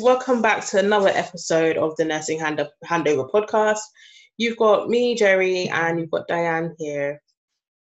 [0.00, 3.80] Welcome back to another episode of the Nursing Hand- Handover podcast.
[4.36, 7.20] You've got me, Gerry, and you've got Dianne here.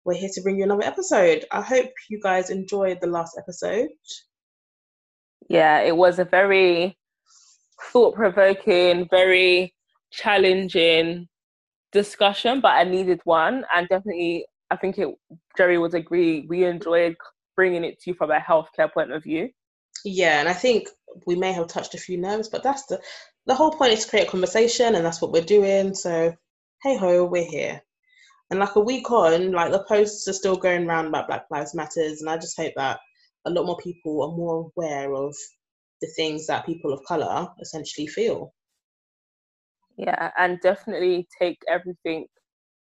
[0.04, 1.46] We're here to bring you another episode.
[1.50, 3.88] I hope you guys enjoyed the last episode.
[5.48, 6.98] Yeah, it was a very
[7.92, 9.74] thought provoking, very
[10.10, 11.28] challenging
[11.92, 13.64] discussion, but I needed one.
[13.74, 15.08] And definitely, I think it,
[15.56, 17.16] Gerry would agree, we enjoyed
[17.56, 19.48] bringing it to you from a healthcare point of view.
[20.04, 20.88] Yeah, and I think
[21.26, 23.00] we may have touched a few nerves, but that's the
[23.46, 25.94] the whole point is to create a conversation, and that's what we're doing.
[25.94, 26.34] So,
[26.82, 27.82] hey ho, we're here.
[28.50, 31.74] And like a week on, like the posts are still going around about Black Lives
[31.74, 33.00] Matters, and I just hope that
[33.46, 35.34] a lot more people are more aware of
[36.00, 38.52] the things that people of color essentially feel.
[39.96, 42.26] Yeah, and definitely take everything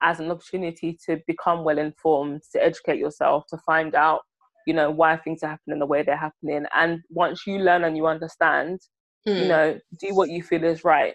[0.03, 4.21] as an opportunity to become well informed, to educate yourself, to find out
[4.67, 6.65] you know why things are happening the way they're happening.
[6.75, 8.81] And once you learn and you understand
[9.27, 9.37] mm.
[9.37, 9.49] you hmm.
[9.49, 11.15] know do what you feel is right.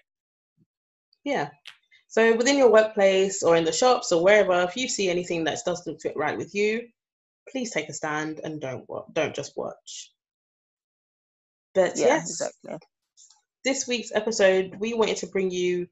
[1.23, 1.50] Yeah.
[2.08, 5.59] So within your workplace or in the shops or wherever if you see anything that
[5.66, 6.88] doesn't fit right with you
[7.52, 10.11] please take a stand and don't don't just watch.
[11.75, 12.78] But yeah, yes exactly.
[13.63, 15.88] this week's episode we wanted to bring you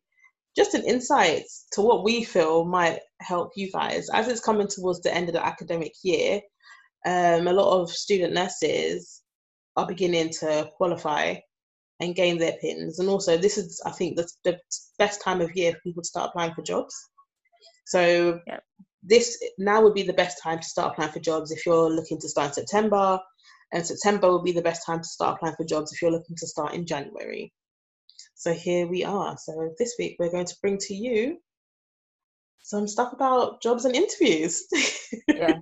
[0.55, 5.01] just an insight to what we feel might help you guys as it's coming towards
[5.01, 6.41] the end of the academic year
[7.05, 9.21] um, a lot of student nurses
[9.75, 11.35] are beginning to qualify
[11.99, 12.99] and gain their pins.
[12.99, 14.59] And also, this is, I think, the, the
[14.99, 16.95] best time of year for people to start applying for jobs.
[17.85, 18.59] So, yeah.
[19.01, 22.19] this now would be the best time to start applying for jobs if you're looking
[22.19, 23.19] to start in September.
[23.73, 26.35] And September would be the best time to start applying for jobs if you're looking
[26.37, 27.51] to start in January.
[28.35, 29.37] So, here we are.
[29.37, 31.37] So, this week, we're going to bring to you
[32.63, 34.65] some stuff about jobs and interviews.
[35.27, 35.59] yeah.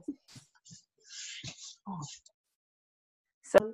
[3.44, 3.73] So,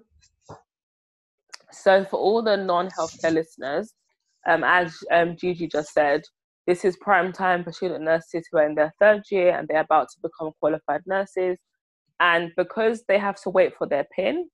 [1.71, 3.93] so for all the non-healthcare listeners,
[4.47, 6.21] um, as um, Gigi just said,
[6.67, 9.81] this is prime time for student nurses who are in their third year and they're
[9.81, 11.57] about to become qualified nurses.
[12.19, 14.47] And because they have to wait for their PIN,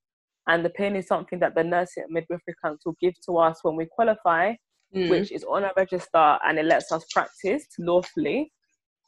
[0.47, 3.75] and the PIN is something that the Nursing and Midwifery Council give to us when
[3.75, 4.53] we qualify,
[4.95, 5.09] mm.
[5.09, 8.51] which is on a register and it lets us practice lawfully.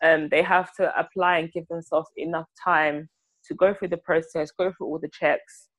[0.03, 3.09] Um, they have to apply and give themselves enough time
[3.47, 5.69] to go through the process, go through all the checks,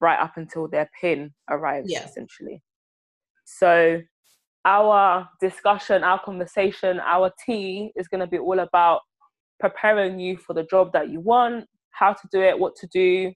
[0.00, 2.04] right up until their pin arrives, yeah.
[2.04, 2.62] essentially.
[3.44, 4.00] So,
[4.64, 9.00] our discussion, our conversation, our tea is going to be all about
[9.58, 13.32] preparing you for the job that you want, how to do it, what to do,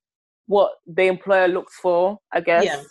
[0.47, 2.65] what the employer looks for, I guess.
[2.65, 2.83] Yeah.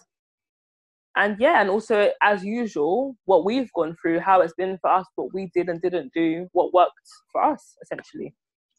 [1.18, 5.06] And yeah, and also as usual, what we've gone through, how it's been for us,
[5.16, 6.92] what we did and didn't do, what worked
[7.32, 8.34] for us, essentially.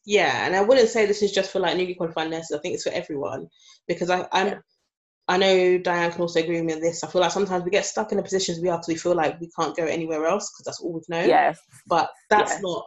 [0.07, 2.57] Yeah, and I wouldn't say this is just for like newly qualified nurses.
[2.57, 3.47] I think it's for everyone
[3.87, 4.47] because I, I'm.
[4.47, 4.59] Yeah.
[5.29, 7.03] I know Dianne can also agree with me on this.
[7.03, 9.13] I feel like sometimes we get stuck in the positions we are because we feel
[9.13, 11.27] like we can't go anywhere else because that's all we've known.
[11.27, 11.59] Yes.
[11.85, 12.61] But that's yes.
[12.61, 12.85] not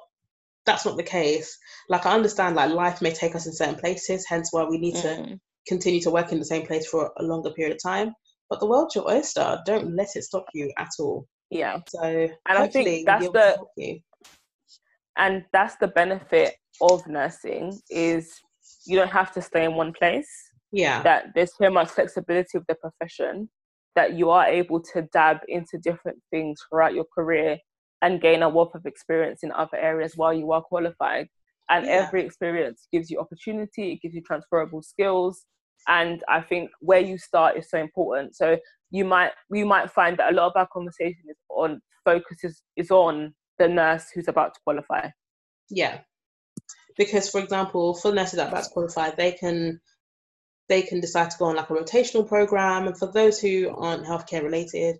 [0.64, 1.58] that's not the case.
[1.90, 4.94] Like I understand like life may take us in certain places, hence why we need
[4.94, 5.02] mm.
[5.02, 8.14] to continue to work in the same place for a longer period of time.
[8.48, 9.60] But the world's your oyster.
[9.66, 11.26] Don't let it stop you at all.
[11.50, 11.80] Yeah.
[11.88, 14.00] So and I think that's the
[15.18, 18.40] and that's the benefit of nursing is
[18.86, 20.30] you don't have to stay in one place.
[20.72, 21.02] Yeah.
[21.02, 23.48] That there's so much flexibility of the profession
[23.96, 27.58] that you are able to dab into different things throughout your career
[28.02, 31.28] and gain a wealth of experience in other areas while you are qualified.
[31.68, 31.92] And yeah.
[31.92, 35.44] every experience gives you opportunity, it gives you transferable skills.
[35.88, 38.36] And I think where you start is so important.
[38.36, 38.58] So
[38.90, 42.90] you might you might find that a lot of our conversation is on focuses is
[42.90, 45.08] on the nurse who's about to qualify.
[45.68, 46.00] Yeah,
[47.00, 49.80] because for example, for nurses that are qualify, they can
[50.68, 52.86] they can decide to go on like a rotational program.
[52.86, 54.96] And for those who aren't healthcare related,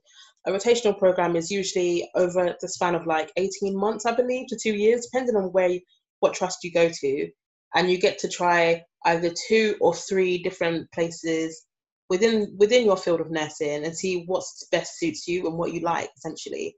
[0.47, 4.58] a rotational program is usually over the span of like 18 months, I believe, to
[4.58, 5.79] two years, depending on where
[6.20, 7.29] what trust you go to.
[7.75, 11.67] And you get to try either two or three different places
[12.08, 15.81] within within your field of nursing and see what's best suits you and what you
[15.81, 16.76] like essentially.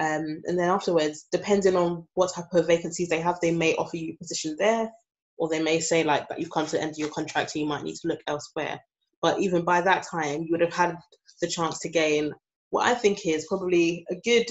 [0.00, 3.96] Um, and then afterwards, depending on what type of vacancies they have, they may offer
[3.96, 4.90] you a position there,
[5.38, 7.62] or they may say like that you've come to the end of your contract and
[7.62, 8.78] you might need to look elsewhere.
[9.20, 10.96] But even by that time, you would have had
[11.40, 12.32] the chance to gain
[12.70, 14.46] what I think is probably a good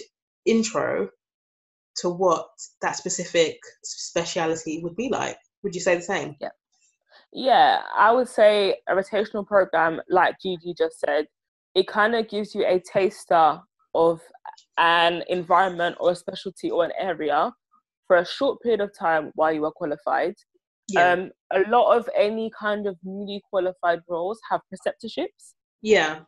[0.46, 1.10] intro
[1.98, 2.48] to what
[2.82, 5.38] that specific speciality would be like.
[5.64, 6.36] Would you say the same?
[6.42, 6.50] Yeah.
[7.34, 11.28] Yeah, I would say a rotational program, like Gigi just said,
[11.76, 13.60] it kind of gives you a taster
[13.94, 14.22] of
[14.78, 17.52] an environment or a specialty or an area
[18.06, 20.36] for a short period of time while you are qualified.
[20.90, 21.12] Yeah.
[21.12, 25.54] Um, a lot of any kind of newly qualified roles have preceptorships.
[25.82, 26.20] Yeah.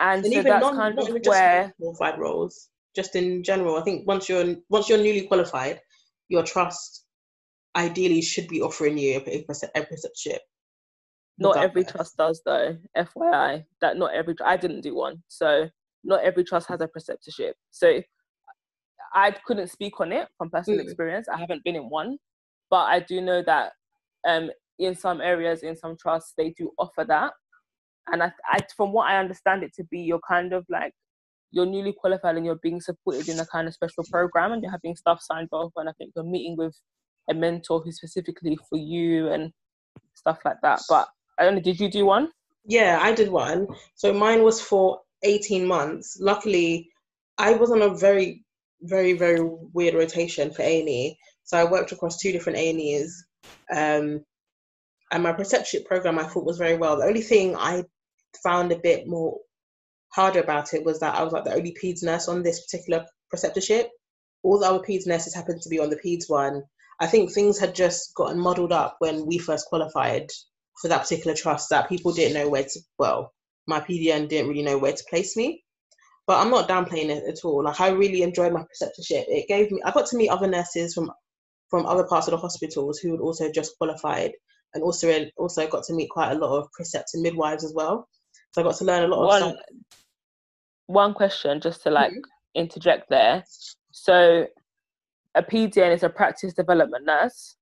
[0.00, 3.76] And, and so even that's non, kind not of where qualified roles, just in general.
[3.76, 5.80] I think once you're once you're newly qualified,
[6.28, 7.04] your trust
[7.76, 10.38] ideally should be offering you a, a, a preceptorship.
[11.38, 12.76] not every trust does though.
[12.96, 15.68] FYI, that not every I didn't do one, so
[16.04, 17.52] not every trust has a preceptorship.
[17.70, 18.02] So
[19.14, 20.84] I couldn't speak on it from personal Mm.
[20.84, 21.28] experience.
[21.28, 22.18] I haven't been in one,
[22.70, 23.72] but I do know that
[24.26, 27.32] um, in some areas, in some trusts, they do offer that.
[28.10, 30.92] And I, I, from what I understand it to be, you're kind of like
[31.50, 34.72] you're newly qualified and you're being supported in a kind of special program, and you're
[34.72, 35.72] having stuff signed off.
[35.76, 36.74] And I think you're meeting with
[37.30, 39.52] a mentor who's specifically for you and
[40.14, 40.80] stuff like that.
[40.88, 41.08] But
[41.38, 41.60] I don't know.
[41.60, 42.30] Did you do one?
[42.64, 43.68] Yeah, I did one.
[43.94, 46.18] So mine was for 18 months.
[46.20, 46.90] Luckily,
[47.38, 48.44] I was on a very,
[48.80, 49.40] very, very
[49.72, 51.16] weird rotation for A&E.
[51.44, 53.24] So I worked across two different A&Es.
[53.70, 54.24] Um,
[55.10, 56.96] and my preceptorship program I thought was very well.
[56.96, 57.84] The only thing I
[58.42, 59.38] found a bit more
[60.08, 63.04] harder about it was that I was like the only peds nurse on this particular
[63.32, 63.88] preceptorship.
[64.42, 66.62] All the other peds nurses happened to be on the peds one.
[67.00, 70.28] I think things had just gotten muddled up when we first qualified
[70.80, 73.32] for that particular trust that people didn't know where to well
[73.66, 75.62] my pdn didn't really know where to place me
[76.26, 79.70] but i'm not downplaying it at all like i really enjoyed my preceptorship it gave
[79.70, 81.10] me i got to meet other nurses from
[81.70, 84.32] from other parts of the hospitals who had also just qualified
[84.74, 88.08] and also also got to meet quite a lot of precepts and midwives as well
[88.52, 89.56] so i got to learn a lot of One, stuff
[90.86, 92.22] one question just to like Mhm.
[92.54, 93.44] interject there.
[93.92, 94.46] So,
[95.34, 97.56] a PDN is a practice development nurse,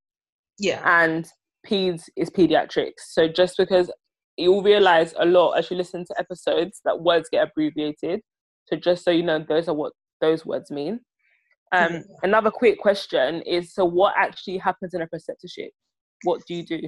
[0.59, 1.31] yeah and
[1.67, 3.03] peds is pediatrics.
[3.11, 3.91] So just because
[4.41, 8.21] you'll realize a lot as you listen to episodes that words get abbreviated.
[8.67, 11.01] So just so you know, those are what those words mean.
[11.73, 12.01] Um, Yeah.
[12.23, 15.71] Another quick question is: so what actually happens in a preceptorship?
[16.25, 16.81] What do you do?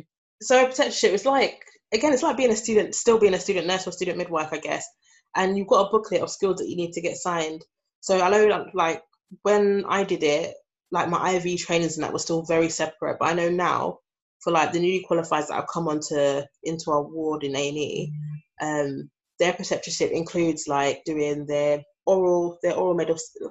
[0.42, 1.64] so a preceptorship is like
[1.94, 4.58] again it's like being a student still being a student nurse or student midwife i
[4.58, 4.86] guess
[5.36, 7.64] and you've got a booklet of skills that you need to get signed
[8.00, 9.02] so i know like, like
[9.42, 10.54] when i did it
[10.90, 13.98] like my iv trainings and that were still very separate but i know now
[14.42, 18.12] for like the newly qualified that have come onto into our ward in a&e
[18.60, 23.50] um their preceptorship includes like doing their oral their oral medicine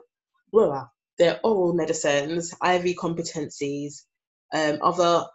[1.18, 4.04] their oral medicines iv competencies
[4.54, 5.26] um other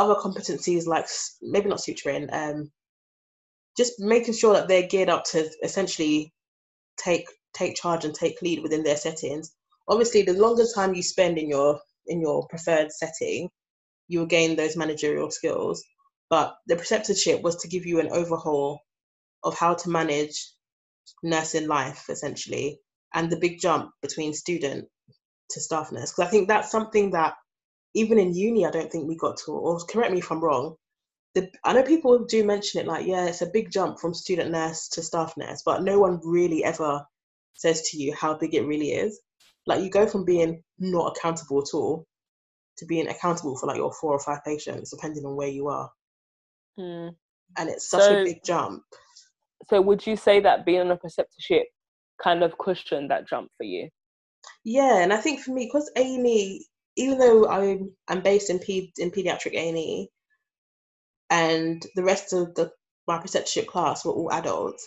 [0.00, 1.06] other competencies like
[1.42, 2.70] maybe not suturing, um,
[3.76, 6.32] just making sure that they're geared up to essentially
[6.96, 9.52] take take charge and take lead within their settings.
[9.88, 13.50] Obviously, the longer time you spend in your in your preferred setting,
[14.10, 15.84] you will gain those managerial skills.
[16.28, 18.80] But the preceptorship was to give you an overhaul
[19.44, 20.52] of how to manage
[21.22, 22.80] nursing life, essentially,
[23.14, 24.88] and the big jump between student
[25.50, 26.10] to staff nurse.
[26.10, 27.34] Because I think that's something that
[27.94, 30.74] even in uni, I don't think we got to, or correct me if I'm wrong.
[31.36, 34.50] The, I know people do mention it like, yeah, it's a big jump from student
[34.50, 37.04] nurse to staff nurse, but no one really ever
[37.54, 39.20] says to you how big it really is.
[39.66, 42.06] Like, you go from being not accountable at all
[42.80, 45.90] to being accountable for like your four or five patients, depending on where you are.
[46.76, 47.08] Hmm.
[47.56, 48.82] And it's such So- a big jump.
[49.68, 51.64] So would you say that being on a preceptorship
[52.20, 53.88] kind of cushioned that jump for you?
[54.64, 58.50] Yeah, and I think for me, because A and E, even though I'm I'm based
[58.50, 60.08] in ped in pediatric A and E,
[61.28, 62.72] and the rest of the
[63.06, 64.86] my preceptorship class were all adults,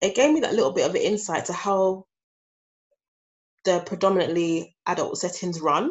[0.00, 2.06] it gave me that little bit of an insight to how
[3.64, 5.90] the predominantly adult settings run.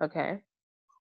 [0.00, 0.40] Okay.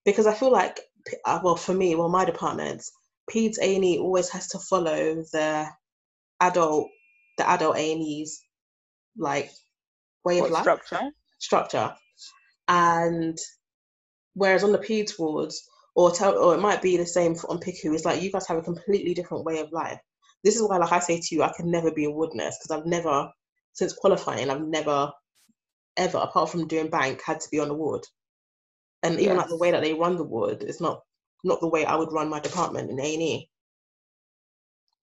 [0.06, 0.80] Because I feel like,
[1.26, 2.92] uh, well, for me, well, my departments,
[3.32, 5.68] peds A and E always has to follow the
[6.42, 6.88] adult
[7.38, 8.42] the adult A and E's
[9.18, 9.50] like
[10.26, 10.64] way of life.
[10.64, 11.12] structure?
[11.38, 11.94] structure.
[12.68, 13.38] And
[14.34, 17.60] whereas on the peds wards, or tell, or it might be the same for, on
[17.60, 20.00] PICU, it's like you guys have a completely different way of life.
[20.44, 22.58] This is why, like I say to you, I can never be a ward nurse
[22.58, 23.30] because I've never,
[23.74, 25.12] since qualifying, I've never,
[25.98, 28.06] ever, apart from doing bank, had to be on the ward.
[29.04, 31.02] And even like the way that they run the ward is not
[31.44, 33.50] not the way I would run my department in A and E.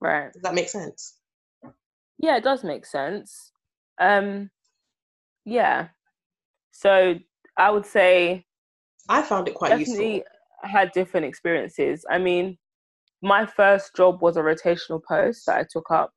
[0.01, 0.33] Right.
[0.33, 1.17] Does that make sense?
[2.19, 3.53] Yeah, it does make sense.
[3.99, 4.51] Um,
[5.45, 5.89] yeah.
[6.73, 7.15] So
[7.57, 8.45] I would say
[9.09, 10.31] I found it quite definitely useful.
[10.63, 12.05] had different experiences.
[12.11, 12.59] I mean,
[13.23, 16.13] my first job was a rotational post that I took up,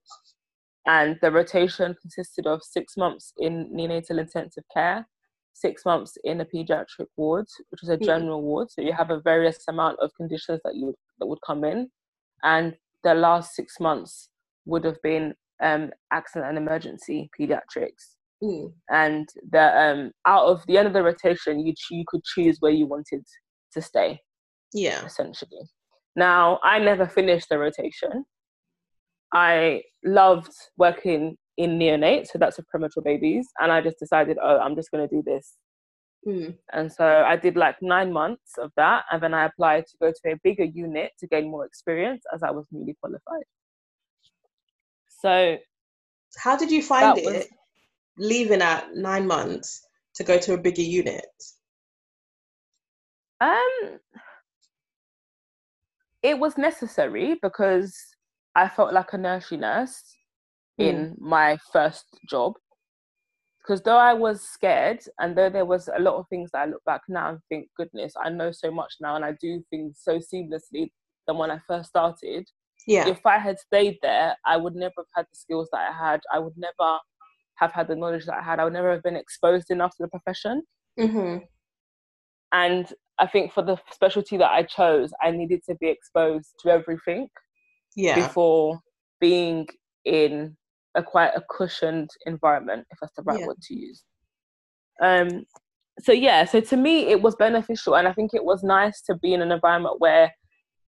[0.86, 5.08] and the rotation consisted of six months in neonatal intensive care,
[5.54, 8.06] six months in a pediatric ward, which is a Mhm.
[8.06, 8.72] general ward.
[8.72, 11.92] So you have a various amount of conditions that you that would come in,
[12.44, 14.30] and the last six months
[14.66, 20.78] would have been um, accident and emergency pediatrics Mm, and the um out of the
[20.78, 23.26] end of the rotation you you could choose where you wanted
[23.74, 24.18] to stay
[24.74, 25.04] yeah.
[25.04, 25.60] essentially
[26.16, 28.24] now i never finished the rotation
[29.34, 34.60] I loved working in neonate, so that's with premature babies, and I just decided, oh,
[34.60, 35.56] I'm just going to do this.
[36.26, 36.56] Mm.
[36.72, 40.12] And so I did like nine months of that, and then I applied to go
[40.12, 43.44] to a bigger unit to gain more experience as I was newly qualified.
[45.22, 45.58] So,
[46.38, 47.46] how did you find it was,
[48.18, 49.86] leaving at nine months
[50.16, 51.26] to go to a bigger unit?
[53.42, 54.00] Um,
[56.24, 57.94] it was necessary because
[58.56, 60.16] I felt like a nursery nurse.
[60.80, 62.54] In my first job.
[63.62, 66.66] Because though I was scared, and though there was a lot of things that I
[66.66, 70.00] look back now and think, goodness, I know so much now, and I do things
[70.02, 70.92] so seamlessly
[71.28, 72.48] than when I first started.
[72.88, 73.08] Yeah.
[73.08, 76.22] If I had stayed there, I would never have had the skills that I had.
[76.34, 76.98] I would never
[77.56, 78.60] have had the knowledge that I had.
[78.60, 80.64] I would never have been exposed enough to the profession.
[80.98, 81.44] Mm-hmm.
[82.52, 86.70] And I think for the specialty that I chose, I needed to be exposed to
[86.70, 87.28] everything
[87.96, 88.16] yeah.
[88.16, 88.80] before
[89.20, 89.68] being
[90.06, 90.56] in
[91.00, 93.48] a quite a cushioned environment, if that's the right yeah.
[93.48, 94.04] word to use.
[95.02, 95.46] Um,
[96.02, 99.16] so yeah, so to me it was beneficial, and I think it was nice to
[99.16, 100.32] be in an environment where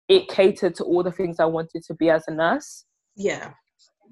[0.09, 2.85] it catered to all the things I wanted to be as a nurse.
[3.15, 3.51] Yeah,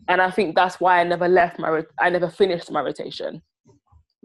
[0.07, 3.41] and I think that's why I never left my, I never finished my rotation.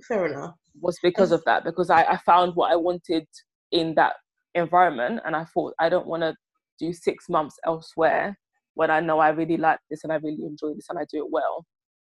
[0.06, 0.54] Fair enough.
[0.80, 3.26] Was because of that, because I, I found what I wanted
[3.72, 4.14] in that
[4.54, 6.34] environment, and I thought I don't want to
[6.78, 8.38] do six months elsewhere
[8.80, 11.18] when I know I really like this and I really enjoy this and I do
[11.18, 11.66] it well.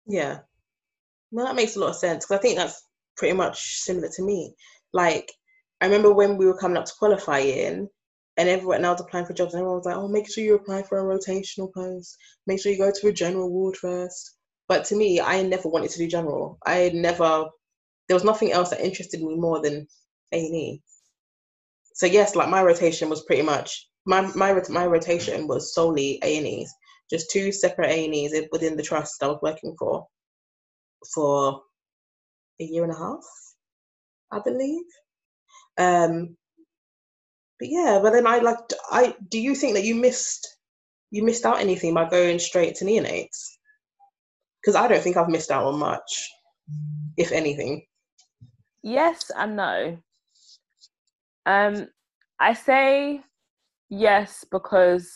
[0.06, 0.40] Yeah.
[1.32, 2.84] Well, that makes a lot of sense because I think that's
[3.16, 4.54] pretty much similar to me.
[4.92, 5.32] Like,
[5.80, 7.88] I remember when we were coming up to qualifying
[8.36, 10.84] and everyone else applying for jobs, and everyone was like, oh, make sure you apply
[10.84, 12.18] for a rotational post.
[12.48, 14.36] Make sure you go to a general ward first.
[14.68, 16.58] But to me, I never wanted to do general.
[16.66, 17.46] I never,
[18.10, 19.88] there was nothing else that interested me more than
[20.34, 20.82] A&E.
[21.94, 26.38] So yes, like my rotation was pretty much my my my rotation was solely A
[26.38, 26.74] and E's,
[27.12, 30.08] just two separate A and E's within the trust I was working for
[31.14, 31.62] for
[32.60, 33.24] a year and a half,
[34.32, 34.86] I believe.
[35.78, 36.38] Um,
[37.60, 38.58] but yeah, but then I like
[38.90, 40.48] I do you think that you missed
[41.12, 43.46] you missed out anything by going straight to neonates?
[44.62, 46.30] Because I don't think I've missed out on much,
[47.18, 47.86] if anything.
[48.84, 49.98] Yes and no.
[51.46, 51.88] Um,
[52.40, 53.22] I say
[53.90, 55.10] yes because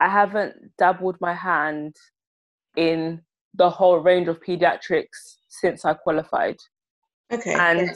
[0.00, 1.96] I haven't dabbled my hand
[2.76, 3.22] in
[3.54, 6.56] the whole range of pediatrics since I qualified.
[7.32, 7.54] Okay.
[7.54, 7.90] And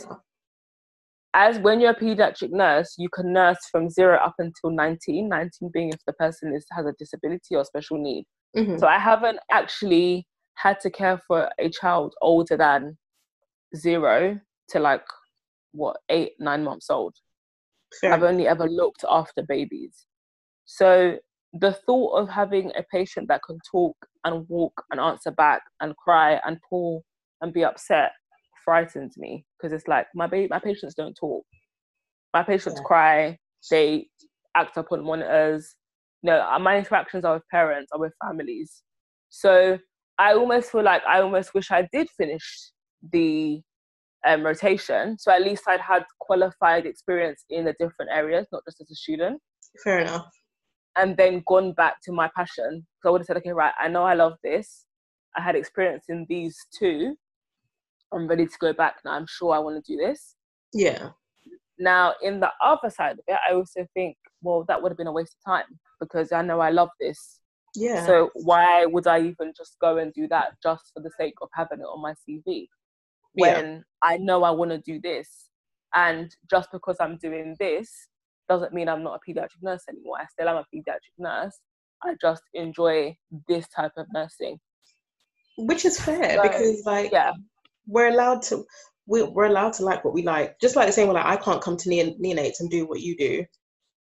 [1.34, 5.70] as when you're a pediatric nurse, you can nurse from zero up until 19, 19
[5.72, 8.24] being if the person is has a disability or special need.
[8.56, 8.78] Mm-hmm.
[8.78, 12.98] So I haven't actually had to care for a child older than
[13.74, 14.38] zero
[14.70, 15.04] to like
[15.72, 17.14] what eight, nine months old.
[18.00, 18.12] Fair.
[18.12, 20.06] I've only ever looked after babies.
[20.64, 21.18] So
[21.52, 25.96] the thought of having a patient that can talk and walk and answer back and
[25.96, 27.04] cry and pull
[27.40, 28.12] and be upset
[28.64, 31.44] frightens me because it's like my baby, my patients don't talk.
[32.32, 32.86] My patients yeah.
[32.86, 33.38] cry.
[33.70, 34.08] They
[34.56, 35.74] act up on monitors.
[36.22, 38.82] no, uh, my interactions are with parents or with families.
[39.28, 39.78] So
[40.18, 42.70] I almost feel like I almost wish I did finish
[43.12, 43.60] the
[44.26, 45.18] um, rotation.
[45.18, 48.94] So at least I'd had qualified experience in the different areas, not just as a
[48.94, 49.40] student.
[49.82, 50.30] Fair enough.
[50.96, 52.86] And then gone back to my passion.
[53.02, 54.84] So I would have said, okay, right, I know I love this.
[55.36, 57.16] I had experience in these two.
[58.12, 59.12] I'm ready to go back now.
[59.12, 60.36] I'm sure I want to do this.
[60.74, 61.10] Yeah.
[61.78, 65.06] Now, in the other side of it, I also think, well, that would have been
[65.06, 67.40] a waste of time because I know I love this.
[67.74, 68.04] Yeah.
[68.04, 71.48] So why would I even just go and do that just for the sake of
[71.54, 72.68] having it on my CV?
[73.34, 73.80] When yeah.
[74.02, 75.28] I know I want to do this.
[75.94, 77.90] And just because I'm doing this
[78.48, 80.16] doesn't mean I'm not a pediatric nurse anymore.
[80.20, 81.58] I still am a pediatric nurse.
[82.02, 83.16] I just enjoy
[83.48, 84.58] this type of nursing.
[85.58, 87.32] Which is fair so, because, like, yeah.
[87.86, 88.64] we're allowed to.
[89.06, 90.58] We're allowed to like what we like.
[90.60, 93.00] Just like the same way, like I can't come to neon- neonates and do what
[93.00, 93.44] you do.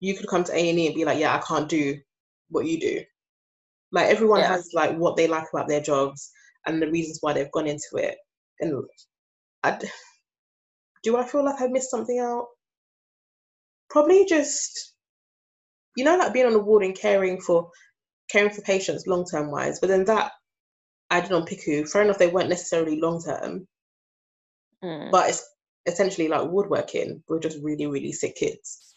[0.01, 1.99] You could come to A and E and be like, yeah, I can't do
[2.49, 3.03] what you do.
[3.93, 4.49] Like everyone yeah.
[4.49, 6.33] has like what they like about their jobs
[6.67, 8.17] and the reasons why they've gone into it.
[8.61, 8.85] And
[9.67, 9.79] I,
[11.03, 12.47] do I feel like I missed something out?
[13.91, 14.95] Probably just,
[15.97, 17.71] you know, like being on the ward and caring for
[18.31, 19.79] caring for patients long term wise.
[19.81, 20.33] But then that
[21.11, 21.89] I did on PICU.
[21.89, 23.67] Fair enough, they weren't necessarily long term,
[24.83, 25.11] mm.
[25.11, 25.49] but it's
[25.87, 27.23] essentially like woodworking.
[27.29, 28.95] We're just really, really sick kids.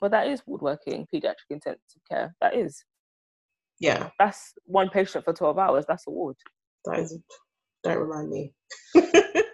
[0.00, 2.34] Well, that is woodworking, pediatric intensive care.
[2.40, 2.84] That is.
[3.80, 4.10] Yeah.
[4.18, 5.84] That's one patient for 12 hours.
[5.88, 6.36] That's a ward.
[6.84, 7.18] That is.
[7.82, 8.52] Don't remind me.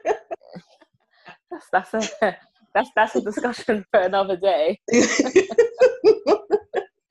[1.54, 2.36] that's that's a
[2.74, 4.78] that's that's a discussion for another day.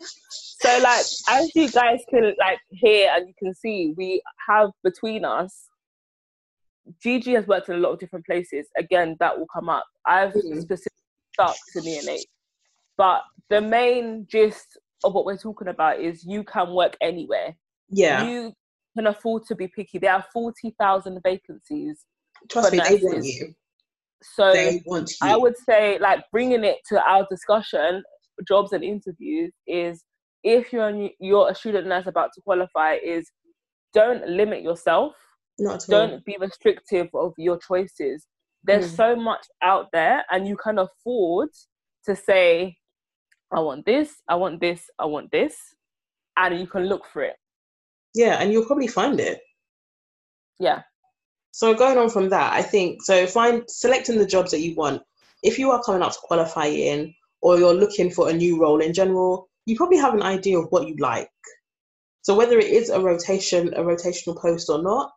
[0.01, 5.25] so like as you guys can like hear and you can see, we have between
[5.25, 5.67] us.
[7.01, 8.67] Gigi has worked in a lot of different places.
[8.77, 9.85] Again, that will come up.
[10.05, 10.61] I've Mhm.
[10.61, 10.97] specifically
[11.33, 12.25] stuck to neonate,
[12.97, 17.55] but the main gist of what we're talking about is you can work anywhere.
[17.89, 18.25] Yeah.
[18.25, 18.53] You
[18.97, 19.97] can afford to be picky.
[19.97, 22.05] There are forty thousand vacancies,
[22.49, 23.55] Trust me, they want you.
[24.23, 25.17] So They want you.
[25.21, 28.03] I would say, like, bringing it to our discussion,
[28.47, 30.03] jobs and interviews is
[30.43, 33.29] if you're a, new- you're a student that's about to qualify, is
[33.93, 35.13] don't limit yourself.
[35.59, 35.85] Not.
[35.87, 38.25] Don't be restrictive of your choices.
[38.63, 38.95] There's Mm.
[38.95, 41.49] so much out there, and you can afford
[42.05, 42.75] to say,
[43.51, 45.55] "I want this, I want this, I want this,"
[46.37, 47.35] and you can look for it.
[48.15, 49.41] Yeah, and you'll probably find it.
[50.59, 50.83] Yeah,
[51.53, 53.27] So going on from that, I think so.
[53.27, 55.03] Find selecting the jobs that you want.
[55.43, 58.81] If you are coming up to qualify in, or you're looking for a new role
[58.81, 61.29] in general, you probably have an idea of what you like.
[62.23, 65.11] So whether it is a rotation, a rotational post or not,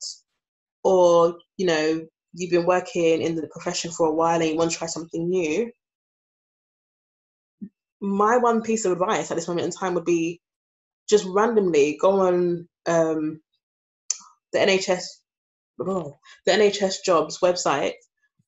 [0.85, 4.73] or you know you've been working in the profession for a while and you want
[4.73, 5.73] to try something new,
[8.03, 10.43] my one piece of advice at this moment in time would be
[11.09, 13.41] just randomly go on um,
[14.53, 15.05] the NHS
[15.79, 16.13] the
[16.49, 17.93] NHS jobs website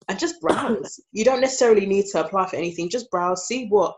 [0.08, 1.00] and just browse.
[1.12, 2.88] you don't necessarily need to apply for anything.
[2.90, 3.94] Just browse, see what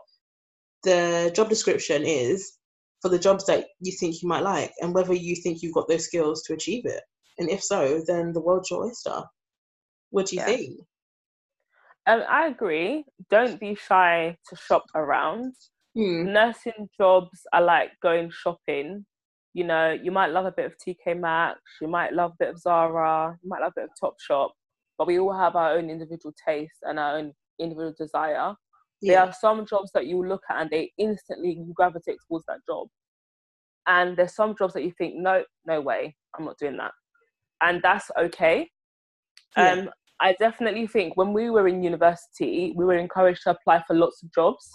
[0.83, 2.57] the job description is
[3.01, 5.87] for the jobs that you think you might like, and whether you think you've got
[5.87, 7.01] those skills to achieve it.
[7.39, 9.23] And if so, then the world's your oyster.
[10.11, 10.45] What do you Yeah.
[10.45, 10.79] think?
[12.07, 13.05] um, I agree.
[13.29, 15.53] Don't be shy to shop around.
[15.93, 16.31] Hmm.
[16.31, 19.05] nursing jobs are like going shopping.
[19.53, 22.49] You know, you might love a bit of TK Maxx, you might love a bit
[22.49, 24.49] of Zara, you might love a bit of Topshop,
[24.97, 28.53] but we all have our own individual taste and our own individual desire.
[29.01, 32.59] There are some jobs that you look at and they instantly you gravitate towards that
[32.67, 32.87] job.
[33.87, 36.91] And there's some jobs that you think, no, no way, I'm not doing that.
[37.61, 38.69] And that's okay.
[39.57, 39.71] Yeah.
[39.71, 39.89] Um,
[40.21, 44.21] I definitely think when we were in university, we were encouraged to apply for lots
[44.21, 44.69] of jobs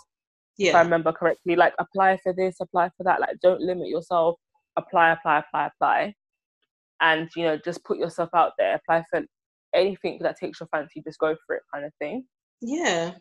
[0.59, 3.21] if I remember correctly, like apply for this, apply for that.
[3.21, 4.37] Like, don't limit yourself.
[4.77, 6.15] Apply, apply, apply, apply,
[7.01, 8.75] and you know, just put yourself out there.
[8.77, 9.25] Apply for
[9.75, 11.03] anything that takes your fancy.
[11.03, 12.25] Just go for it, kind of thing.
[12.61, 13.13] Yeah.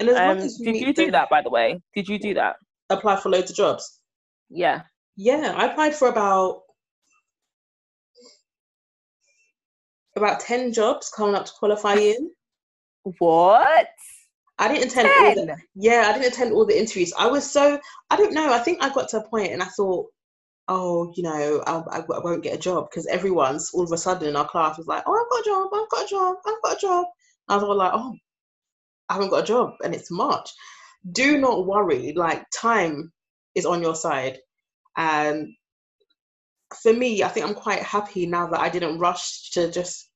[0.00, 1.80] And as long Um, as you did you do that, by the way?
[1.94, 2.56] Did you do that?
[2.90, 4.00] Apply for loads of jobs.
[4.48, 4.82] Yeah.
[5.16, 6.62] Yeah, I applied for about
[10.16, 12.30] about ten jobs coming up to qualify in.
[13.18, 13.88] What?
[14.60, 17.12] I didn't attend all the, yeah, I didn't attend all the interviews.
[17.16, 17.78] I was so
[18.10, 18.52] I don't know.
[18.52, 20.06] I think I got to a point and I thought,
[20.68, 24.28] oh, you know, I, I, won't get a job because everyone's all of a sudden
[24.28, 26.62] in our class was like, oh, I've got a job, I've got a job, I've
[26.62, 27.06] got a job.
[27.48, 28.14] I was all like, oh,
[29.08, 30.50] I haven't got a job and it's March.
[31.12, 32.12] Do not worry.
[32.14, 33.12] Like time
[33.54, 34.38] is on your side,
[34.96, 35.48] and
[36.82, 40.10] for me, I think I'm quite happy now that I didn't rush to just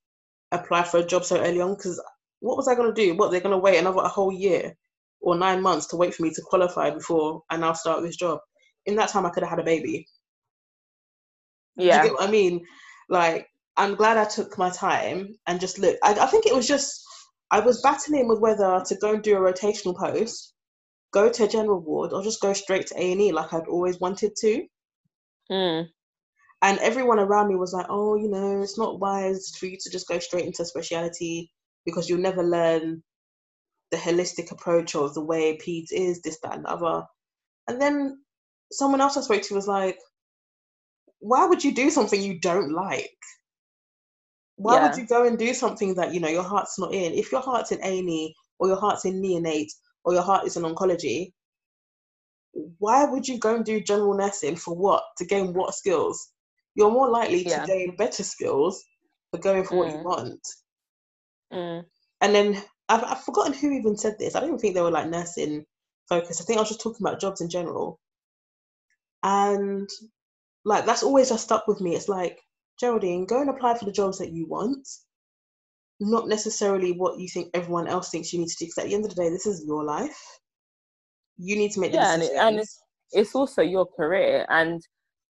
[0.50, 2.00] apply for a job so early on because
[2.40, 3.14] what was I going to do?
[3.16, 4.74] What they're going to wait another whole year
[5.20, 8.40] or nine months to wait for me to qualify before I now start this job?
[8.84, 10.06] In that time, I could have had a baby.
[11.76, 12.02] Yeah.
[12.02, 12.64] You get what I mean?
[13.08, 15.96] Like, I'm glad I took my time and just look.
[16.02, 17.02] I, I think it was just
[17.50, 20.54] I was battling with whether to go and do a rotational post,
[21.12, 23.68] go to a general ward, or just go straight to A and E like I'd
[23.68, 24.64] always wanted to.
[25.50, 25.88] Mm.
[26.62, 29.90] And everyone around me was like, "Oh, you know, it's not wise for you to
[29.90, 31.50] just go straight into a speciality
[31.84, 33.02] because you'll never learn
[33.90, 37.04] the holistic approach of the way peds is, this, that, and the other."
[37.68, 38.22] And then
[38.70, 39.98] someone else I spoke to was like,
[41.22, 43.16] "Why would you do something you don't like?
[44.56, 47.12] Why would you go and do something that you know your heart's not in?
[47.14, 49.70] If your heart's in A and E, or your heart's in neonate,
[50.04, 51.32] or your heart is in oncology,
[52.78, 55.04] why would you go and do general nursing for what?
[55.18, 56.32] To gain what skills?
[56.74, 57.66] You're more likely Yeah.
[57.66, 58.84] to gain better skills
[59.30, 60.04] for going for what you Mm.
[60.04, 60.40] want.
[61.52, 61.84] Mm.
[62.20, 64.34] And then I've, I've forgotten who even said this.
[64.34, 65.66] I don't even think they were like nursing
[66.08, 66.40] focused.
[66.40, 68.00] I think I was just talking about jobs in general.
[69.22, 69.88] And
[70.64, 71.94] like that's always just stuck with me.
[71.94, 72.40] It's like,
[72.80, 74.86] Geraldine, go and apply for the jobs that you want,
[76.00, 78.66] not necessarily what you think everyone else thinks you need to do.
[78.66, 80.18] Because at the end of the day, this is your life.
[81.38, 82.64] You need to make the Yeah, and it- and
[83.12, 84.80] it's also your career and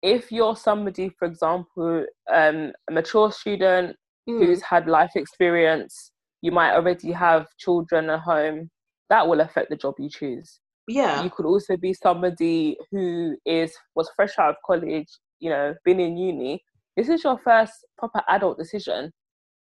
[0.02, 3.96] if you're somebody for example um, a mature student
[4.28, 6.12] Mm, who's had life experience
[6.42, 8.70] you might already have children at home
[9.08, 13.74] that will affect the job you choose yeah, you could also be somebody who is
[13.94, 16.62] was fresh out of college you know been in uni
[16.96, 19.10] this is your first proper adult decision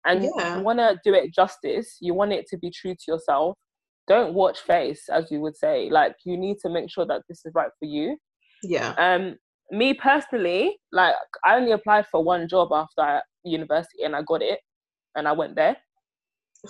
[0.06, 0.58] and Yeah.
[0.58, 3.56] you want to do it justice you want it to be true to yourself
[4.08, 7.46] don't watch face as you would say like you need to make sure that this
[7.46, 8.18] is right for you
[8.64, 9.38] yeah, um
[9.72, 11.16] me personally, like
[11.46, 14.60] I only applied for one job after university and I got it
[15.16, 15.78] and I went there.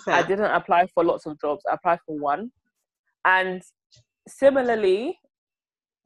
[0.04, 0.14] Fair.
[0.14, 1.64] I didn't apply for lots of jobs.
[1.70, 2.50] I applied for one.
[3.24, 3.62] And
[4.28, 5.18] similarly,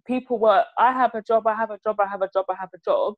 [0.06, 2.54] people were, I have a job, I have a job, I have a job, I
[2.58, 3.14] have a job.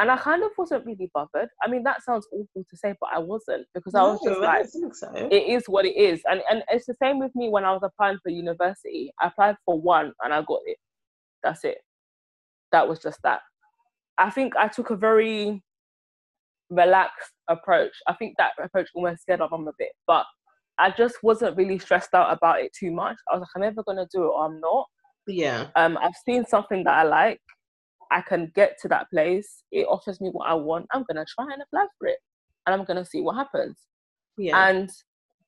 [0.00, 1.48] And I kind of wasn't really bothered.
[1.60, 4.66] I mean, that sounds awful to say, but I wasn't because I was just like,
[4.94, 5.10] so.
[5.28, 6.22] it is what it is.
[6.30, 9.12] And and it's the same with me when I was applying for university.
[9.20, 10.76] I applied for one and I got it.
[11.42, 11.78] That's it.
[12.70, 13.40] That was just that.
[14.18, 15.64] I think I took a very
[16.70, 17.94] relaxed approach.
[18.06, 20.26] I think that approach almost scared my mum a bit, but
[20.78, 23.16] I just wasn't really stressed out about it too much.
[23.28, 24.86] I was like, I'm never gonna do it or I'm not.
[25.26, 25.66] Yeah.
[25.76, 27.40] Um, I've seen something that I like.
[28.10, 29.64] I can get to that place.
[29.70, 30.86] It offers me what I want.
[30.92, 32.18] I'm gonna try and apply for it,
[32.66, 33.76] and I'm gonna see what happens.
[34.38, 34.68] Yeah.
[34.68, 34.90] And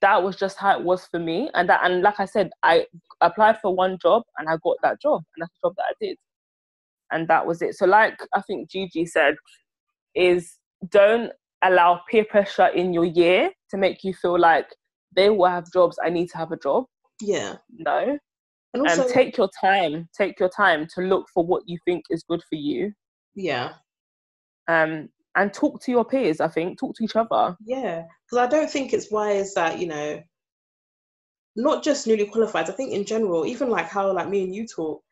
[0.00, 1.50] that was just how it was for me.
[1.54, 2.86] And that, and like I said, I
[3.20, 5.92] applied for one job and I got that job, and that's the job that I
[6.00, 6.16] did.
[7.12, 7.74] And that was it.
[7.74, 9.36] So, like I think Gigi said,
[10.14, 10.56] is
[10.88, 14.66] don't allow peer pressure in your year to make you feel like
[15.14, 15.98] they will have jobs.
[16.02, 16.84] I need to have a job.
[17.20, 17.56] Yeah.
[17.70, 18.18] No.
[18.72, 20.08] And also, um, take your time.
[20.16, 22.92] Take your time to look for what you think is good for you.
[23.34, 23.72] Yeah.
[24.68, 26.40] Um, and talk to your peers.
[26.40, 27.56] I think talk to each other.
[27.64, 30.22] Yeah, because I don't think it's wise that you know,
[31.56, 32.68] not just newly qualified.
[32.68, 35.02] I think in general, even like how like me and you talk,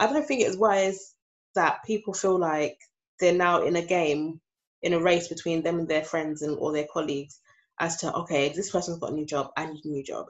[0.00, 1.14] I don't think it's wise
[1.54, 2.76] that people feel like
[3.20, 4.40] they're now in a game,
[4.82, 7.40] in a race between them and their friends and or their colleagues,
[7.80, 10.26] as to okay, this person's got a new job, I need a new job.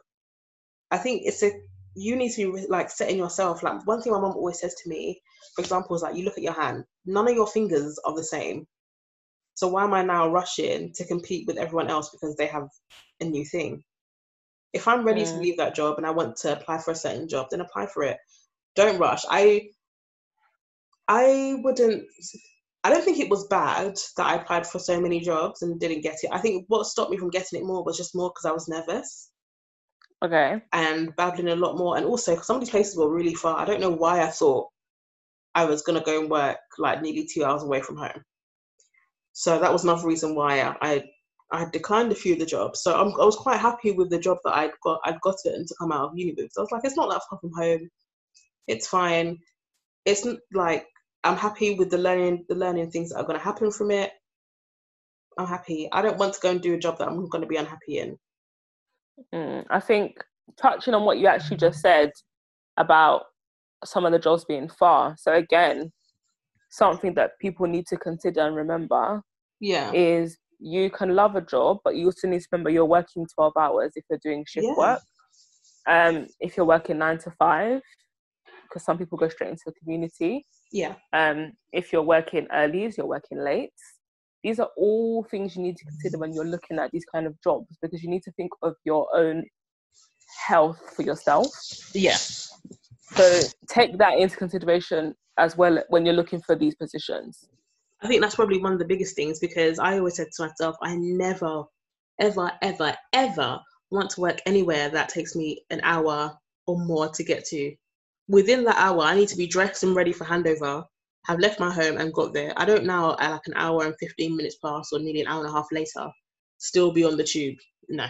[0.91, 1.53] I think it's a
[1.99, 4.89] you need to be like setting yourself like one thing my mom always says to
[4.89, 5.21] me
[5.55, 8.23] for example is like you look at your hand none of your fingers are the
[8.23, 8.67] same
[9.55, 12.69] so why am i now rushing to compete with everyone else because they have
[13.21, 13.83] a new thing
[14.73, 15.29] if i'm ready mm.
[15.29, 17.87] to leave that job and i want to apply for a certain job then apply
[17.87, 18.19] for it
[18.77, 19.69] don't rush i
[21.09, 22.05] i wouldn't
[22.85, 26.03] I don't think it was bad that I applied for so many jobs and didn't
[26.03, 26.31] get it.
[26.33, 28.69] I think what stopped me from getting it more was just more because I was
[28.69, 29.31] nervous.
[30.25, 30.63] Okay.
[30.73, 31.97] And babbling a lot more.
[31.97, 34.29] And also, because some of these places were really far, I don't know why I
[34.29, 34.69] thought
[35.55, 38.23] I was going to go and work like nearly two hours away from home.
[39.33, 41.05] So that was another reason why I, I,
[41.51, 42.83] I declined a few of the jobs.
[42.83, 45.01] So I'm, i was quite happy with the job that I'd got.
[45.05, 46.53] I'd gotten to come out of uni with.
[46.53, 47.89] So I was like, it's not that far from home.
[48.67, 49.39] It's fine.
[50.05, 50.87] It's like
[51.29, 54.11] I'm happy with the learning, the learning things that are going to happen from it.
[55.39, 55.89] I'm happy.
[55.93, 57.99] I don't want to go and do a job that I'm going to be unhappy
[57.99, 58.19] in.
[59.35, 60.17] Mm, I think
[60.61, 62.11] touching on what you actually just said
[62.77, 63.23] about
[63.85, 65.15] some of the jobs being far.
[65.19, 65.93] So again,
[66.71, 69.23] something that people need to consider and remember
[69.61, 73.27] yeah is you can love a job but you also need to remember you're working
[73.35, 74.77] 12 hours if you're doing shift yeah.
[74.77, 75.01] work
[75.89, 77.81] um if you're working 9 to 5
[78.65, 83.07] because some people go straight into the community yeah um if you're working early you're
[83.07, 83.73] working late
[84.45, 87.35] these are all things you need to consider when you're looking at these kind of
[87.43, 89.45] jobs because you need to think of your own
[90.47, 91.49] health for yourself.
[91.95, 92.17] Yeah.
[92.17, 97.49] So take that into consideration as well when you're looking for these positions.
[98.03, 100.77] I think that's probably one of the biggest things because I always said to myself,
[100.83, 101.65] I never,
[102.21, 106.33] ever, ever, ever want to work anywhere that takes me an hour
[106.67, 107.75] or more to get to.
[108.29, 110.85] Within that hour, I need to be dressed and ready for handover
[111.29, 112.53] have left my home and got there.
[112.57, 115.27] I don't now at uh, like an hour and 15 minutes past or nearly an
[115.27, 116.11] hour and a half later
[116.57, 117.57] still be on the tube.
[117.89, 118.07] No.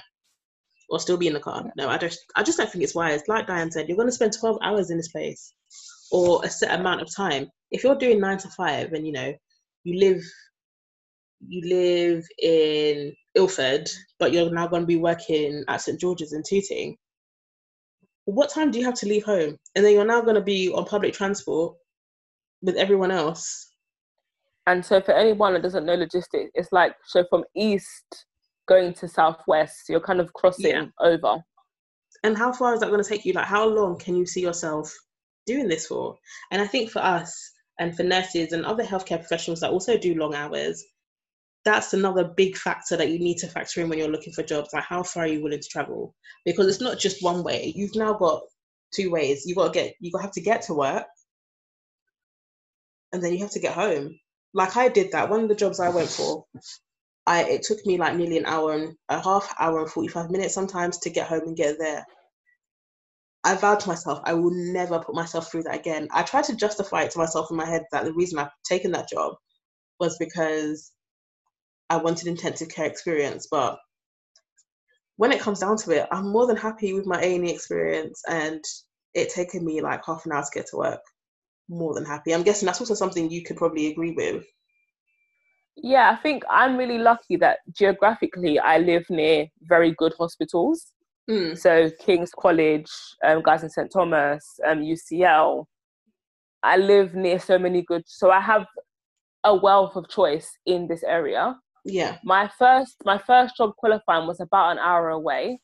[0.89, 1.65] Or still be in the car.
[1.77, 3.23] No, I just I just don't think it's wise.
[3.29, 5.53] Like Dianne said, you're gonna spend 12 hours in this place
[6.13, 7.49] or a set amount of time.
[7.71, 9.35] If you're doing nine to five and you know,
[9.83, 10.23] you live
[11.47, 16.01] you live in Ilford, but you're now gonna be working at St.
[16.01, 16.97] George's in Tooting,
[18.35, 19.57] what time do you have to leave home?
[19.75, 21.77] And then you're now gonna be on public transport
[22.61, 23.71] with everyone else.
[24.67, 28.27] And so, for anyone that doesn't know logistics, it's like so from east
[28.69, 30.85] going to southwest, you're kind of crossing yeah.
[31.01, 31.39] over.
[32.23, 33.33] And how far is that going to take you?
[33.33, 34.95] Like, how long can you see yourself
[35.47, 36.17] doing this for?
[36.51, 40.15] And I think for us and for nurses and other healthcare professionals that also do
[40.15, 40.85] long hours,
[41.69, 44.71] that's another big factor that you need to factor in when you're looking for jobs.
[44.73, 46.15] Like, how far are you willing to travel?
[46.45, 47.73] Because it's not just one way.
[47.77, 48.43] You've now got
[48.95, 49.45] two ways.
[49.47, 51.07] you've got to get, you have to get to work,
[53.13, 54.19] and then you have to get home.
[54.55, 55.29] Like I did that.
[55.29, 56.45] One of the jobs I went for,
[57.27, 60.31] I it took me like nearly an hour and a half hour and forty five
[60.31, 62.05] minutes sometimes to get home and get there.
[63.45, 66.09] I vowed to myself I will never put myself through that again.
[66.13, 68.93] I tried to justify it to myself in my head that the reason I've taken
[68.93, 69.35] that job
[70.01, 70.93] was because
[71.91, 73.79] I wanted intensive care experience, but
[75.17, 78.63] when it comes down to it, I'm more than happy with my A&E experience and
[79.15, 81.01] it taking me like half an hour to get to work
[81.69, 82.33] more than happy.
[82.33, 84.45] I'm guessing that's also something you could probably agree with.
[85.77, 90.93] Yeah, I think I'm really lucky that geographically I live near very good hospitals.
[91.31, 91.59] Mm.
[91.59, 92.91] So King's College,
[93.25, 95.67] um, Guy's and St Thomas, um, UCL.
[96.63, 98.67] I live near so many good, so I have
[99.45, 101.57] a wealth of choice in this area.
[101.89, 102.19] Yeah.
[102.23, 105.61] My first, my first job qualifying was about an hour away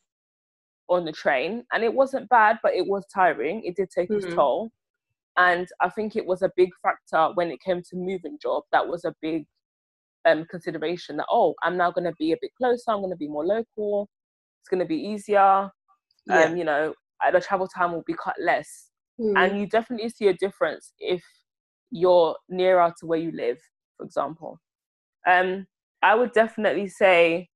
[0.89, 3.63] on the train, and it wasn't bad, but it was tiring.
[3.65, 4.35] It did take its Mhm.
[4.35, 4.73] toll,
[5.37, 8.65] and I think it was a big factor when it came to moving job.
[8.73, 9.47] That was a big
[10.27, 11.19] um, consideration.
[11.19, 12.91] That oh, I'm now going to be a bit closer.
[12.91, 14.09] I'm going to be more local.
[14.63, 15.71] It's going to be easier.
[16.27, 16.45] Yeah.
[16.45, 18.89] Um, you know, uh, the travel time will be cut less,
[19.21, 19.37] Mm.
[19.37, 21.23] and you definitely see a difference if
[21.91, 23.59] you're nearer to where you live,
[23.99, 24.59] for example.
[25.27, 25.67] Um,
[26.05, 27.49] I would definitely say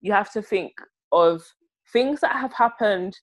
[0.00, 0.72] you have to think
[1.12, 1.42] of
[1.92, 3.14] things that have happened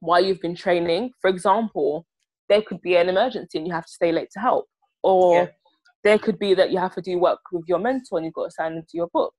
[0.00, 1.10] while you've been training.
[1.20, 2.06] For example,
[2.48, 4.66] there could be an emergency and you have to stay late to help,
[5.02, 5.48] or Yeah.
[6.04, 8.46] there could be that you have to do work with your mentor and you've got
[8.46, 9.34] to sign into your book,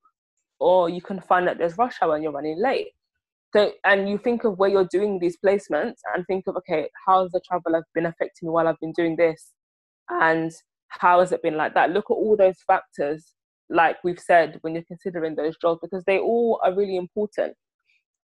[0.59, 2.91] or you can find that there's rush hour and you're running late.
[3.53, 7.31] So, and you think of where you're doing these placements and think of, okay, how's
[7.31, 9.53] the travel have been affecting me while I've been doing this?
[10.09, 10.51] And
[10.89, 11.89] how has it been like that?
[11.89, 13.33] Look at all those factors,
[13.69, 17.53] like we've said, when you're considering those jobs, because they all are really important.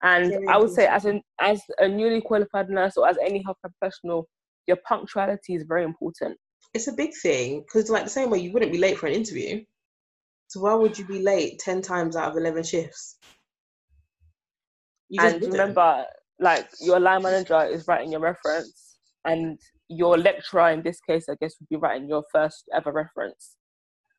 [0.02, 3.42] And Very I would say, as an as a newly qualified nurse or as any
[3.44, 4.28] healthcare professional,
[4.66, 6.36] your punctuality is very important.
[6.74, 9.14] It's a big thing because, like the same way, you wouldn't be late for an
[9.14, 9.62] interview.
[10.48, 13.16] So why would you be late ten times out of eleven shifts?
[15.08, 16.04] You just and remember,
[16.38, 21.36] like your line manager is writing your reference, and your lecturer in this case, I
[21.40, 23.56] guess, would be writing your first ever reference,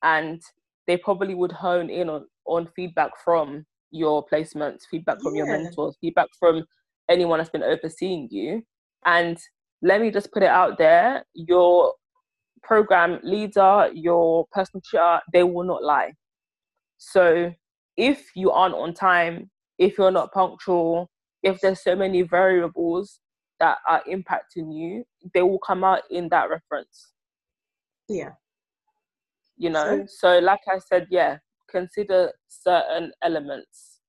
[0.01, 0.41] and
[0.87, 5.97] they probably would hone in on on feedback from your placements, feedback from your mentors,
[6.01, 6.63] feedback from
[7.09, 8.61] anyone that's been overseeing you,
[9.05, 9.37] and
[9.81, 11.93] let me just put it out there: your
[12.63, 16.11] program leader, your personal tutor, they will not lie.
[16.97, 17.53] So
[17.97, 21.09] if you aren't on time, if you're not punctual,
[21.43, 23.19] if there's so many variables
[23.59, 27.13] that are impacting you, they will come out in that reference.
[28.09, 28.31] Yeah.
[29.57, 30.05] You know?
[30.07, 31.37] So, like I said, yeah,
[31.69, 33.99] consider certain elements.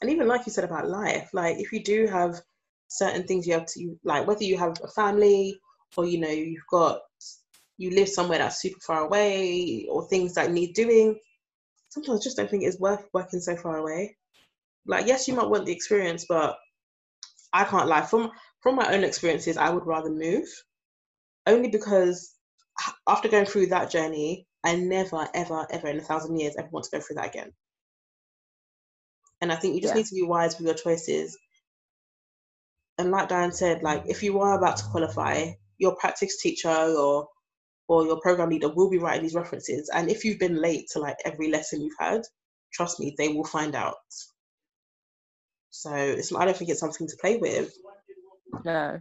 [0.00, 2.40] and even like you said about life like if you do have
[2.88, 5.58] certain things you have to like whether you have a family
[5.96, 7.00] or you know you've got
[7.78, 11.18] you live somewhere that's super far away or things that need doing
[11.90, 14.16] sometimes I just don't think it's worth working so far away
[14.86, 16.56] like yes you might want the experience but
[17.52, 20.46] i can't lie from from my own experiences i would rather move
[21.46, 22.34] only because
[23.08, 26.84] after going through that journey i never ever ever in a thousand years ever want
[26.84, 27.52] to go through that again
[29.42, 29.98] and I think you just Yeah.
[29.98, 31.36] need to be wise with your choices.
[32.96, 37.28] And like Dianne said, like if you are about to qualify, your practice teacher or
[37.88, 39.90] or your program leader will be writing these references.
[39.92, 42.22] And if you've been late to like every lesson you've had,
[42.72, 43.96] trust me, they will find out.
[45.70, 47.74] So it's I don't think it's something to play with.
[48.64, 49.00] No.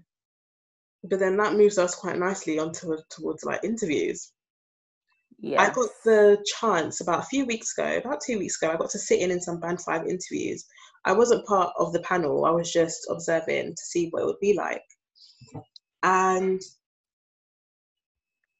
[1.03, 4.31] But then that moves us quite nicely onto towards like interviews.
[5.41, 5.59] Yeah.
[5.59, 8.91] I got the chance about a few weeks ago, about two weeks ago, I got
[8.91, 10.63] to sit in in some band five interviews.
[11.03, 14.39] I wasn't part of the panel, I was just observing to see what it would
[14.39, 14.83] be like.
[16.03, 16.61] And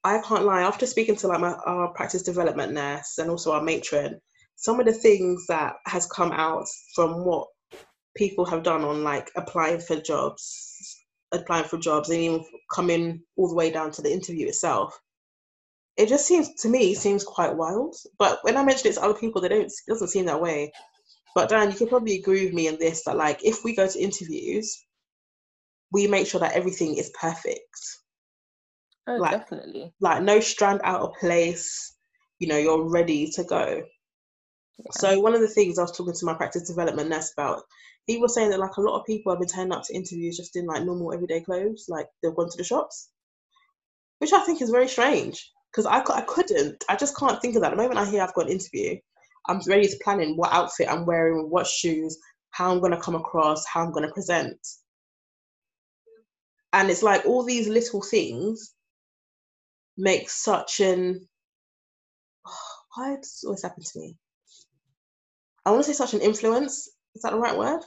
[0.04, 3.62] I can't lie, after speaking to like my our practice development nurse and also our
[3.62, 4.20] matron,
[4.56, 6.65] some of the things that has come out
[6.96, 7.48] from what
[8.17, 10.98] people have done on like applying for jobs,
[11.32, 15.00] applying for jobs and even coming all the way down to the interview itself
[15.98, 17.96] it just seems to me seems quite wild.
[18.18, 20.72] But when I mention it to other people, they don't it doesn't seem that way.
[21.36, 23.88] But Dan, you can probably agree with me in this that like if we go
[23.88, 24.84] to interviews,
[25.92, 27.70] we make sure that everything is perfect.
[29.08, 29.94] oh, like- definitely.
[30.00, 31.96] Like no strand out of place.
[32.40, 33.84] You know, you're ready to go.
[34.80, 34.92] Yeah.
[34.94, 37.62] So one of the things I was talking to my practice development nurse about,
[38.08, 40.38] he was saying that like a lot of people have been turning up to interviews
[40.38, 43.10] just in like normal everyday clothes, like they've gone to the shops,
[44.18, 47.62] which I think is very strange because I, I couldn't, I just can't think of
[47.62, 47.72] that.
[47.72, 48.98] The moment I hear I've got an interview,
[49.48, 52.18] I'm ready to plan in what outfit I'm wearing, what shoes,
[52.52, 54.58] how I'm going to come across, how I'm going to present.
[56.74, 58.74] And it's like all these little things
[59.98, 61.28] make such an
[62.96, 64.16] why does this always happen to me?
[65.66, 66.90] I want to say such an influence.
[67.16, 67.82] Is that the right word?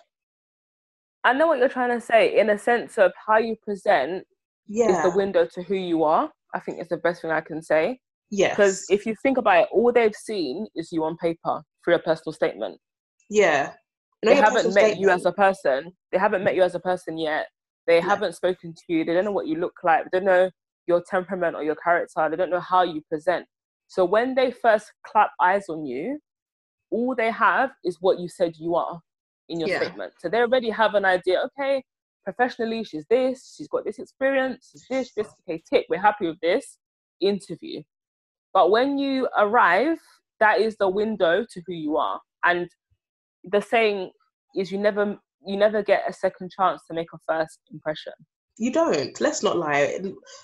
[1.25, 4.27] I know what you're trying to say in a sense of how you present
[4.69, 5.07] Yeah.
[5.07, 6.31] is the window to who you are.
[6.55, 7.99] I think it's the best thing I can say.
[8.31, 8.53] yes.
[8.53, 11.99] Because if you think about it, all they've seen is you on paper through a
[11.99, 12.79] personal statement.
[13.31, 13.73] yeah.
[14.23, 15.93] Know They haven't met you as a person.
[16.11, 17.47] They haven't met you as a person yet.
[17.87, 18.09] They No.
[18.09, 19.05] haven't spoken to you.
[19.05, 20.05] They don't know what you look like.
[20.05, 20.51] They don't know
[20.87, 22.29] your temperament or your character.
[22.31, 23.45] They don't know how you present.
[23.89, 26.19] So when they first clap eyes on you,
[26.91, 28.99] all they have is what you said you are
[29.51, 29.81] in your yeah.
[29.81, 30.13] statement.
[30.21, 31.83] So they already have an idea, okay,
[32.25, 36.41] professionally, she's this, she's got this experience, she's this, this, okay, tick, we're happy with
[36.41, 36.79] this
[37.21, 37.83] interview.
[38.53, 39.99] But when you arrive,
[40.41, 42.21] that is the window to who you are.
[42.45, 42.69] And
[43.45, 44.11] the saying
[44.55, 48.15] is you never you never get a second chance to make a first impression.
[48.57, 49.21] You don't.
[49.21, 50.01] Let's not lie.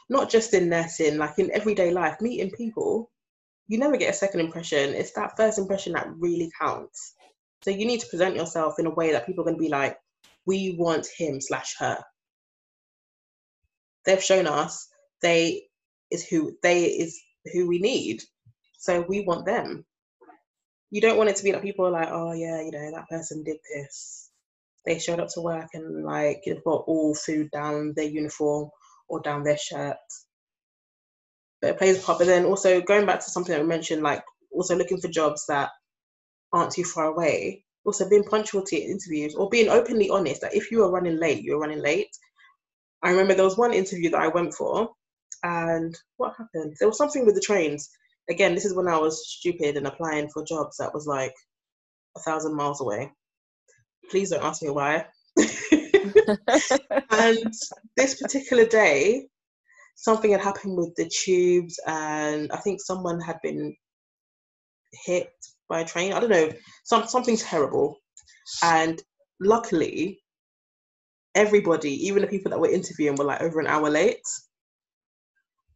[0.08, 3.10] Not just in nursing, like in everyday life, meeting people,
[3.68, 4.94] you never get a second impression.
[4.94, 7.14] It's that first impression that really counts.
[7.62, 9.68] So you need to present yourself in a way that people are going to be
[9.68, 9.96] like,
[10.46, 11.98] we want him slash her.
[14.04, 14.88] They've shown us
[15.22, 15.64] they
[16.10, 17.20] is who they is
[17.52, 18.22] who we need.
[18.78, 19.84] So we want them.
[20.90, 23.08] You don't want it to be like people are like, oh yeah, you know, that
[23.08, 24.30] person did this.
[24.86, 28.70] They showed up to work and like you've got all food down their uniform
[29.08, 29.96] or down their shirt.
[31.60, 32.18] But it plays a part.
[32.18, 35.44] But then also going back to something that we mentioned, like also looking for jobs
[35.48, 35.70] that
[36.52, 37.64] aren't too far away.
[37.84, 41.42] Also being punctual to interviews or being openly honest that if you are running late,
[41.42, 42.10] you're running late.
[43.02, 44.90] I remember there was one interview that I went for
[45.42, 46.76] and what happened?
[46.78, 47.90] There was something with the trains.
[48.28, 51.34] Again, this is when I was stupid and applying for jobs that was like
[52.16, 53.10] a thousand miles away.
[54.10, 55.06] Please don't ask me why.
[57.10, 57.38] and
[57.96, 59.28] this particular day,
[59.96, 63.74] something had happened with the tubes, and I think someone had been
[65.04, 65.32] hit
[65.70, 66.12] by a train.
[66.12, 66.50] I don't know,
[66.84, 67.96] some something terrible.
[68.62, 69.00] And
[69.40, 70.20] luckily,
[71.34, 74.20] everybody, even the people that were interviewing, were like over an hour late.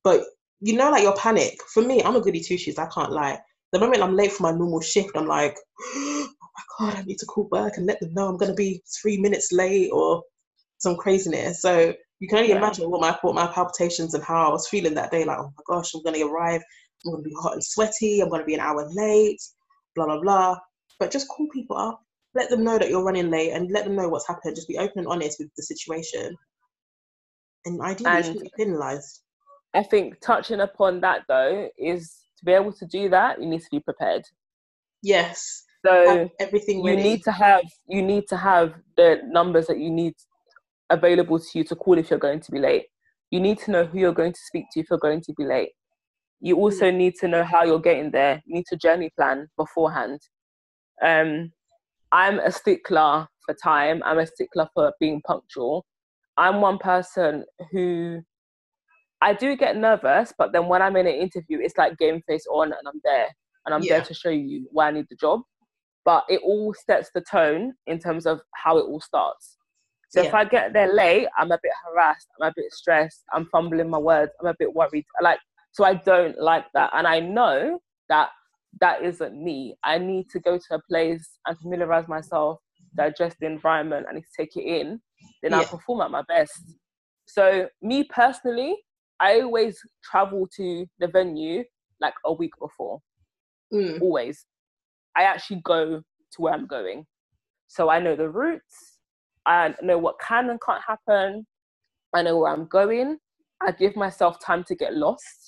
[0.03, 0.25] But
[0.61, 1.59] you know, like your panic.
[1.73, 2.79] For me, I'm a goody two shoes.
[2.79, 3.39] I can't lie.
[3.73, 7.19] The moment I'm late for my normal shift, I'm like, oh my god, I need
[7.19, 10.23] to call work and let them know I'm gonna be three minutes late or
[10.79, 11.63] some craziness.
[11.63, 12.59] So you can only yeah.
[12.59, 15.25] imagine what my what my palpitations and how I was feeling that day.
[15.25, 16.63] Like, oh my gosh, I'm gonna arrive.
[17.05, 18.21] I'm gonna be hot and sweaty.
[18.21, 19.41] I'm gonna be an hour late.
[19.95, 20.59] Blah blah blah.
[20.99, 22.01] But just call people up.
[22.35, 24.57] Let them know that you're running late and let them know what's happened.
[24.57, 26.37] Just be open and honest with the situation.
[27.65, 29.23] And ideally, and, be penalised.
[29.73, 33.61] I think touching upon that though is to be able to do that, you need
[33.61, 34.25] to be prepared.
[35.03, 35.65] Yes.
[35.85, 36.97] So have everything ready.
[36.97, 40.15] you need to have you need to have the numbers that you need
[40.91, 42.87] available to you to call if you're going to be late.
[43.31, 45.45] You need to know who you're going to speak to if you're going to be
[45.45, 45.73] late.
[46.45, 46.97] You also mm.
[46.97, 48.43] need to know how you're getting there.
[48.45, 50.21] You need to journey plan beforehand.
[51.03, 51.51] Um,
[52.13, 54.03] I'm a stickler for time.
[54.05, 55.87] I'm a stickler for being punctual.
[56.37, 58.21] I'm one person who
[59.23, 62.45] I do get nervous, but then when I'm in an interview, it's like game face
[62.51, 63.29] on and I'm there
[63.65, 63.97] and I'm yeah.
[63.97, 65.41] there to show you why I need the job.
[66.05, 69.57] But it all sets the tone in terms of how it all starts.
[70.11, 70.29] So yeah.
[70.29, 73.89] if I get there late, I'm a bit harassed, I'm a bit stressed, I'm fumbling
[73.89, 75.07] my words, I'm a bit worried.
[75.23, 75.39] Like
[75.75, 76.91] so I don't like that.
[76.95, 78.29] And I know that
[78.81, 79.75] that isn't me.
[79.83, 82.61] I need to go to a place and familiarize myself,
[82.97, 85.01] digest the environment, I need to take it in.
[85.43, 85.59] Then yeah.
[85.59, 86.77] I'll perform at my best.
[87.27, 88.77] So me personally,
[89.19, 91.65] I always travel to the venue
[92.01, 93.01] like a week before.
[93.73, 94.01] Mm.
[94.01, 94.47] Always.
[95.17, 97.05] I actually go to where I'm going.
[97.67, 98.99] So I know the routes,
[99.45, 101.45] I know what can and can't happen,
[102.15, 103.19] I know where I'm going.
[103.61, 105.44] I give myself time to get lost.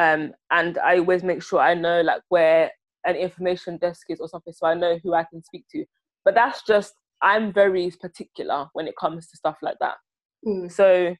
[0.00, 2.70] Um, and I always make sure I know like where
[3.04, 5.84] an information desk is or something so I know who I can speak to.
[6.24, 9.96] But that's just I'm very particular when it comes to stuff like that.
[10.46, 10.72] Mm.
[10.72, 11.14] So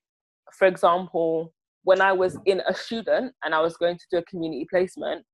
[0.57, 1.53] for example,
[1.85, 5.27] when I was in a student and I was going to do a community placement,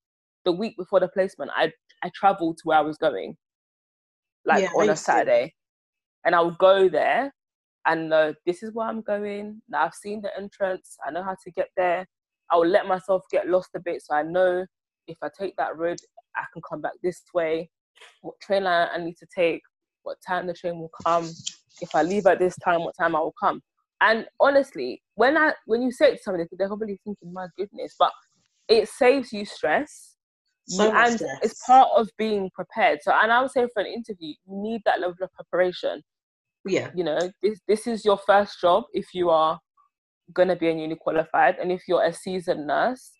[0.44, 1.70] the week before the placement, I
[2.02, 3.36] I traveled to where I was going,
[4.44, 5.54] like yeah, on a Saturday,
[6.24, 7.32] and I would go there
[7.86, 9.62] and know this is where I'm going.
[9.68, 10.96] Now I've seen the entrance.
[11.06, 12.06] I know how to get there.
[12.50, 14.66] I will let myself get lost a bit, so I know
[15.08, 15.98] if I take that road,
[16.36, 17.70] I can come back this way.
[18.22, 19.62] What train line I need to take?
[20.02, 21.28] What time the train will come?
[21.80, 23.62] If I leave at this time, what time I will come?
[24.00, 27.94] And honestly, when I when you say it to somebody, they're probably thinking, "My goodness,"
[27.98, 28.12] but
[28.68, 30.16] it saves you stress.
[30.68, 31.38] So and stress.
[31.42, 32.98] it's part of being prepared.
[33.02, 36.02] So, and I would say for an interview, you need that level of preparation.
[36.66, 39.58] Yeah, you know, this this is your first job if you are
[40.32, 43.12] gonna be a newly qualified, and if you're a seasoned nurse,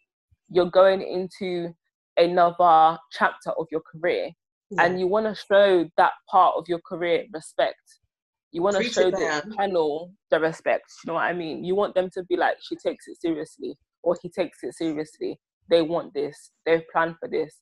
[0.49, 1.75] you're going into
[2.17, 4.31] another chapter of your career,
[4.71, 4.85] yeah.
[4.85, 7.81] and you want to show that part of your career respect
[8.57, 10.91] you want to show the panel the respect.
[11.05, 11.63] You know what I mean?
[11.63, 15.39] You want them to be like, she takes it seriously, or he takes it seriously.
[15.69, 16.53] They want this.
[16.65, 17.61] They've planned for this,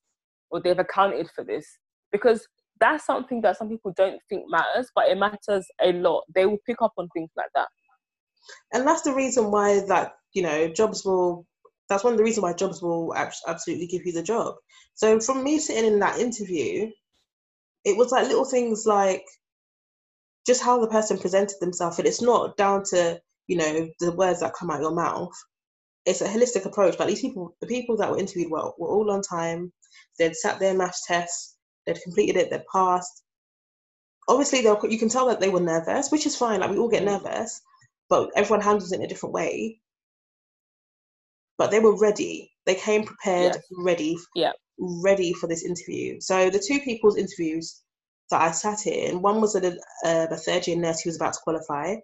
[0.50, 1.66] or they've accounted for this.
[2.12, 2.46] Because
[2.78, 6.22] that's something that some people don't think matters, but it matters a lot.
[6.32, 7.66] They will pick up on things like that.
[8.72, 11.46] And that's the reason why that you know jobs will
[11.88, 14.54] that's one of the reasons why jobs will absolutely give you the job.
[14.94, 16.90] So from me sitting in that interview
[17.84, 19.24] it was like little things like
[20.46, 21.98] just how the person presented themselves.
[21.98, 25.32] And it's not down to you know the words that come out your mouth.
[26.06, 26.96] It's a holistic approach.
[26.96, 29.72] But these people the people that were interviewed were, were all on time.
[30.18, 31.56] They'd sat their maths tests.
[31.86, 32.50] They'd completed it.
[32.50, 33.22] They'd passed.
[34.26, 36.60] Obviously you can tell that they were nervous which is fine.
[36.60, 37.06] Like we all get mm.
[37.06, 37.60] nervous
[38.08, 39.80] but everyone handles it in a different way
[41.58, 46.58] but they were ready they came prepared ready yeah ready for this interview so the
[46.58, 47.82] two people's interviews
[48.30, 51.16] that i sat in one was a, a, um, a third year nurse who was
[51.16, 51.94] about to qualify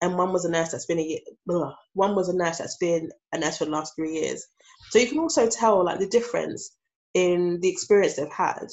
[0.00, 1.18] and one was a nurse that's been a year,
[1.50, 4.46] ugh, one was a nurse that's been a nurse for the last three years.
[4.90, 6.76] So you can also tell like the difference
[7.14, 8.68] in the experience they've had.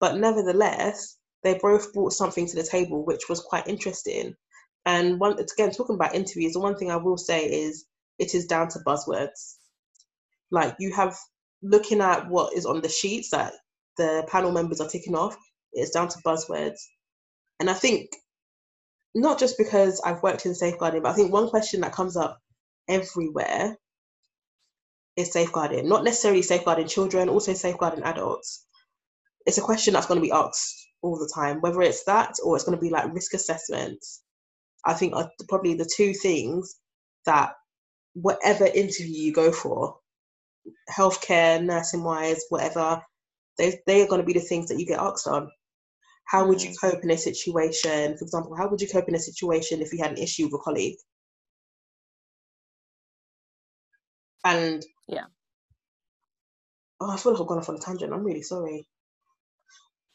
[0.00, 4.34] But nevertheless, they both brought something to the table which was quite interesting.
[4.86, 7.84] And one again talking about interviews, the one thing I will say is
[8.18, 9.56] it is down to buzzwords.
[10.50, 11.16] Like you have
[11.62, 13.52] looking at what is on the sheets that
[13.98, 15.36] the panel members are ticking off,
[15.72, 16.78] it's down to buzzwords.
[17.60, 18.10] And I think
[19.14, 22.38] not just because I've worked in safeguarding, but I think one question that comes up
[22.88, 23.76] everywhere
[25.16, 25.88] is safeguarding.
[25.88, 28.64] Not necessarily safeguarding children, also safeguarding adults.
[29.46, 32.54] It's a question that's going to be asked all the time, whether it's that or
[32.54, 34.22] it's going to be like risk assessments.
[34.86, 36.76] I think are probably the two things
[37.26, 37.52] that
[38.14, 39.96] whatever interview you go for,
[40.90, 43.02] healthcare, nursing wise, whatever,
[43.58, 45.50] they, they are going to be the things that you get asked on
[46.26, 46.80] how would you mm.
[46.80, 48.16] cope in a situation?
[48.18, 50.54] For example, how would you cope in a situation if you had an issue with
[50.54, 50.98] a colleague?
[54.44, 55.24] And yeah.
[57.00, 58.12] Oh, I feel like I've gone off on a tangent.
[58.12, 58.86] I'm really sorry.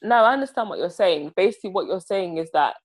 [0.01, 1.31] No, I understand what you're saying.
[1.35, 2.75] Basically, what you're saying is that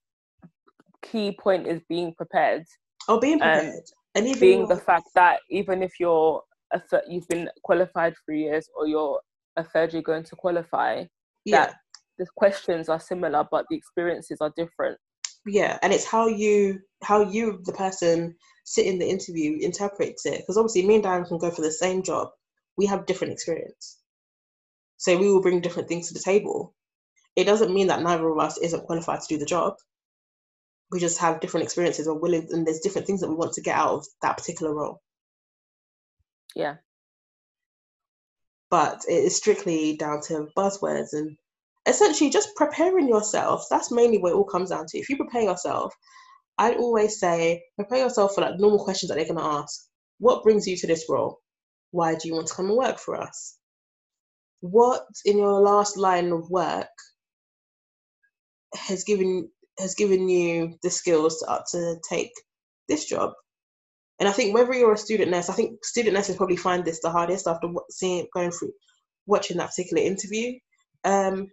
[1.11, 2.63] key point is being prepared.
[3.07, 3.81] Oh, being prepared, um,
[4.15, 6.41] and even being the fact that even if you're
[6.73, 9.21] a th- you've been qualified for years or you're
[9.55, 11.03] a third year going to qualify,
[11.45, 11.67] yeah.
[11.67, 11.75] that
[12.17, 14.97] the questions are similar but the experiences are different.
[15.45, 18.35] Yeah and it's how you how you the person
[18.65, 20.39] sit in the interview interprets it.
[20.39, 22.29] Because obviously me and Dianne can go for the same job.
[22.77, 23.97] We have different experience.
[24.97, 26.73] So we will bring different things to the table.
[27.35, 29.75] It doesn't mean that neither of us isn't qualified to do the job
[30.91, 33.61] we just have different experiences or willing and there's different things that we want to
[33.61, 35.01] get out of that particular role
[36.55, 36.75] yeah
[38.69, 41.37] but it is strictly down to buzzwords and
[41.87, 43.65] essentially just preparing yourself.
[43.69, 44.97] That's mainly what it all comes down to.
[44.97, 45.93] If you prepare yourself,
[46.57, 49.87] I'd always say prepare yourself for like normal questions that they're gonna ask.
[50.19, 51.39] What brings you to this role?
[51.91, 53.57] Why do you want to come and work for us?
[54.59, 56.87] What in your last line of work
[58.75, 62.31] has given has given you the skills to, uh, to take
[62.87, 63.33] this job?
[64.19, 67.01] And I think whether you're a student nurse, I think student nurses probably find this
[67.01, 68.71] the hardest after seeing going through
[69.27, 70.53] watching that particular interview.
[71.03, 71.47] Um,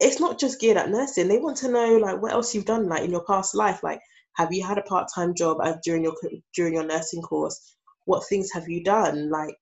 [0.00, 1.28] it's not just geared at nursing.
[1.28, 3.82] They want to know like what else you've done like in your past life.
[3.82, 4.00] Like,
[4.34, 6.14] have you had a part time job uh, during your
[6.54, 7.76] during your nursing course?
[8.04, 9.30] What things have you done?
[9.30, 9.54] Like,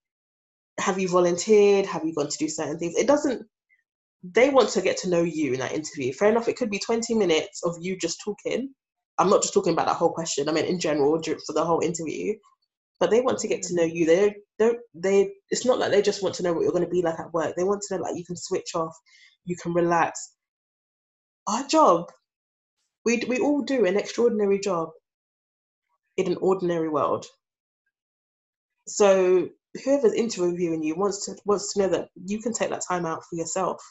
[0.81, 1.87] have you volunteered?
[1.87, 2.97] Have you gone to do certain things?
[2.97, 3.47] It doesn't.
[4.23, 6.13] They want to get to know you in that interview.
[6.13, 6.49] Fair enough.
[6.49, 8.73] It could be twenty minutes of you just talking.
[9.19, 10.49] I'm not just talking about that whole question.
[10.49, 12.35] I mean, in general, for the whole interview.
[13.01, 14.07] But they want to get to know you.
[14.07, 14.79] They don't.
[14.95, 15.33] They.
[15.51, 17.33] It's not like they just want to know what you're going to be like at
[17.33, 17.55] work.
[17.57, 18.97] They want to know like you can switch off
[19.45, 20.33] you can relax.
[21.47, 22.11] Our job,
[23.05, 24.91] we, we all do an extraordinary job
[26.17, 27.27] in an ordinary world.
[28.87, 29.49] So
[29.85, 33.23] whoever's interviewing you wants to wants to know that you can take that time out
[33.29, 33.83] for yourself,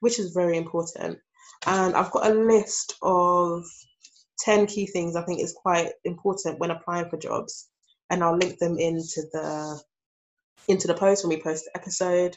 [0.00, 1.18] which is very important.
[1.66, 3.64] And I've got a list of
[4.40, 7.68] 10 key things I think is quite important when applying for jobs.
[8.10, 9.80] And I'll link them into the
[10.68, 12.36] into the post when we post the episode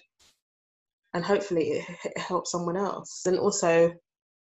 [1.14, 3.24] and hopefully it, helps someone else.
[3.26, 3.94] And also,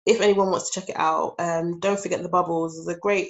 [0.06, 3.30] if anyone wants to check it out, um, don't forget the Bubbles is a great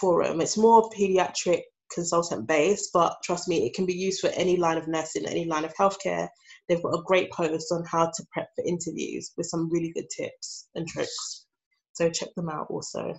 [0.00, 0.40] forum.
[0.40, 1.62] It's more pediatric
[1.92, 5.44] consultant based, but trust me, it can be used for any line of nursing, any
[5.44, 6.28] line of healthcare.
[6.68, 10.08] They've got a great post on how to prep for interviews with some really good
[10.10, 11.46] tips and tricks.
[11.92, 13.14] So check them out also.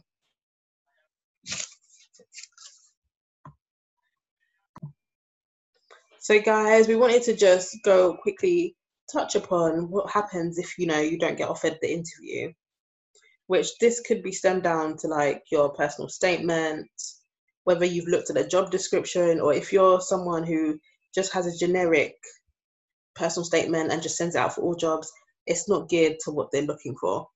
[6.19, 8.75] So guys, we wanted to just go quickly
[9.11, 12.51] touch upon what happens if you know you don't get offered the interview
[13.47, 16.89] which this could be stemmed down to like your personal statement
[17.63, 20.79] whether you've looked at a job description or if you're someone who
[21.15, 22.15] just has a generic
[23.17, 25.11] personal statement and just sends it out for all jobs
[25.45, 27.27] it's not geared to what they're looking for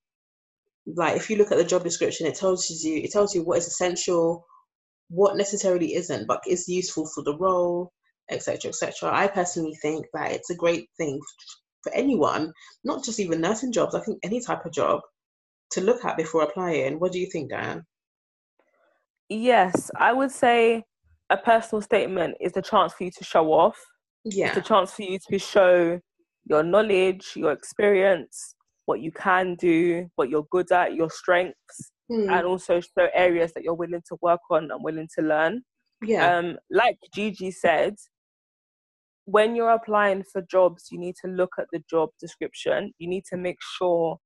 [0.86, 3.58] like if you look at the job description, it tells you it tells you what
[3.58, 4.46] is essential,
[5.10, 7.92] what necessarily isn't, but is useful for the role,
[8.30, 9.12] etc., etc.
[9.14, 11.20] I personally think that it's a great thing
[11.84, 12.52] for anyone,
[12.84, 13.96] not just even nursing jobs.
[13.96, 15.02] I think any type of job
[15.72, 17.00] to look at before applying.
[17.00, 17.84] What do you think, Dianne?
[19.30, 20.84] Yes, I would say
[21.30, 23.78] a personal statement is the chance for you to show off.
[24.24, 24.50] Yeah.
[24.50, 26.00] It's a chance for you to show
[26.46, 28.56] your knowledge, your experience,
[28.86, 32.30] what you can do, what you're good at, your strengths, Hmm.
[32.30, 35.62] and also show areas that you're willing to work on and willing to learn.
[36.04, 36.36] yeah.
[36.38, 37.96] Um, like Gigi said,
[39.26, 42.92] when you're applying for jobs, you need to look at the job description.
[42.98, 44.18] You need to make sure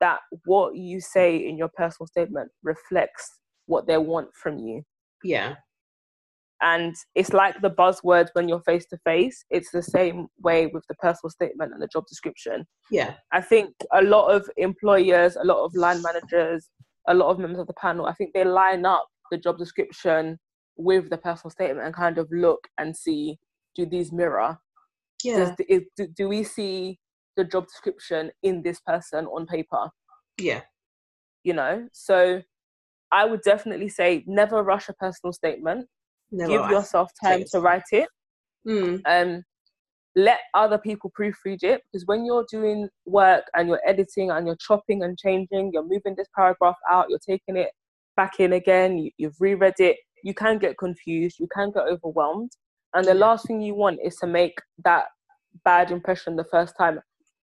[0.00, 4.82] that what you say in your personal statement reflects what they want from you.
[5.22, 5.56] yeah.
[6.62, 9.44] And it's like the buzzwords when you're face to face.
[9.50, 12.64] It's the same way with the personal statement and the job description.
[12.90, 13.14] Yeah.
[13.32, 16.70] I think a lot of employers, a lot of line managers,
[17.08, 20.38] a lot of members of the panel, I think they line up the job description
[20.76, 23.38] with the personal statement and kind of look and see
[23.74, 24.58] do these mirror?
[25.22, 25.38] Yeah.
[25.38, 26.98] Does, is, do, do we see
[27.36, 29.90] the job description in this person on paper?
[30.38, 30.60] Yeah.
[31.42, 32.42] You know, so
[33.12, 35.86] I would definitely say never rush a personal statement.
[36.34, 36.50] Never.
[36.50, 38.08] Give yourself time to write it.
[38.66, 39.02] Mm.
[39.04, 39.42] um,
[40.16, 44.56] let other people proofread it because when you're doing work and you're editing and you're
[44.56, 47.70] chopping and changing, you're moving this paragraph out, you're taking it
[48.16, 52.52] back in again, you, you've reread it, you can get confused, you can get overwhelmed.
[52.94, 54.54] And the last thing you want is to make
[54.84, 55.06] that
[55.64, 57.00] bad impression the first time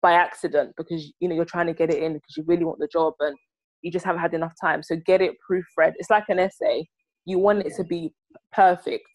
[0.02, 2.80] by accident because you know you're trying to get it in because you really want
[2.80, 3.36] the job and
[3.82, 4.82] you just haven't had enough time.
[4.82, 5.94] So get it proofread.
[5.98, 6.88] It's like an essay.
[7.26, 8.14] You want it to be
[8.54, 9.10] perfect.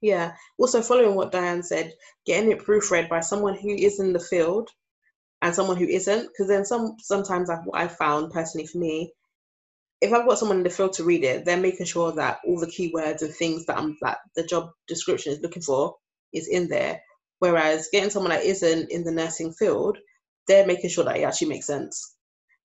[0.00, 0.34] Yeah.
[0.58, 1.94] Also, following what Dianne said,
[2.26, 4.68] getting it proofread by someone who is in the field
[5.40, 9.12] and someone who isn't, because then some sometimes I've, what I've found personally for me,
[10.00, 12.60] if I've got someone in the field to read it, they're making sure that all
[12.60, 15.96] the keywords and things that I'm that the job description is looking for
[16.32, 17.00] is in there.
[17.38, 19.98] Whereas getting someone that isn't in the nursing field,
[20.46, 22.14] they're making sure that it actually makes sense.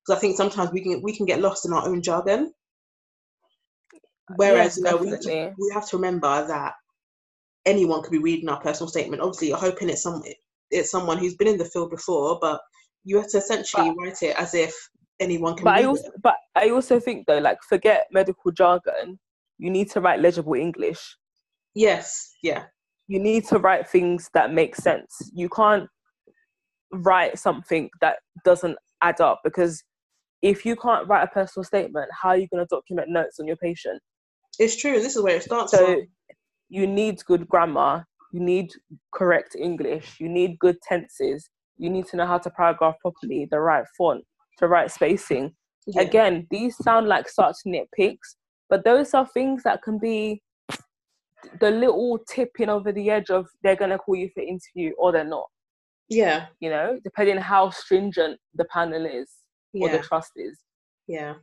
[0.04, 2.52] Because I think sometimes we can we can get lost in our own jargon.
[4.36, 6.74] Whereas Yes, you know we have, to, we have to remember that
[7.66, 9.22] anyone could be reading our personal statement.
[9.22, 10.22] Obviously, you're hoping it's some
[10.70, 12.60] it's someone who's been in the field before, but
[13.04, 14.74] you have to essentially write it as if
[15.18, 16.22] anyone can but read I also, it.
[16.22, 19.18] but I also think though, like forget medical jargon.
[19.58, 21.16] You need to write legible English.
[21.74, 22.64] Yes, yeah,
[23.08, 25.30] You need to write things that make sense.
[25.34, 25.88] You can't
[26.92, 29.82] write something that doesn't add up because
[30.42, 33.46] if you can't write a personal statement, how are you going to document notes on
[33.46, 34.00] your patient?
[34.60, 35.00] It's true.
[35.00, 36.06] This is where it starts So from.
[36.68, 38.06] you need good grammar.
[38.32, 38.68] You need
[39.12, 40.06] correct English.
[40.20, 41.50] You need good tenses.
[41.78, 44.22] You need to know how to paragraph properly, the right font,
[44.60, 45.54] the right spacing.
[45.86, 46.02] Yeah.
[46.02, 48.36] again these sound like such nitpicks
[48.68, 50.42] but those are things that can be
[51.58, 55.10] the little tipping over the edge of they're going to call you for interview or
[55.10, 55.48] they're not
[56.10, 59.30] yeah, you know depending how stringent the panel is
[59.72, 60.58] or the trust is
[61.08, 61.34] Yeah.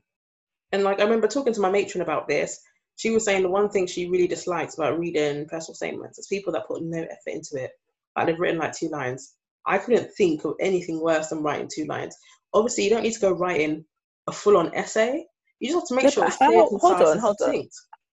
[0.71, 2.59] And like I remember talking to my matron about this.
[2.97, 6.51] She was saying the one thing she really dislikes about reading personal statements is people
[6.53, 7.71] that put no effort into it.
[8.15, 9.35] Like they've written like two lines.
[9.65, 12.17] I couldn't think of anything worse than writing two lines.
[12.53, 13.85] Obviously, you don't need to go writing
[14.27, 15.25] a full-on essay.
[15.59, 17.69] You just have to make Yeah, sure it's clear, how- concise, hold on, hold on.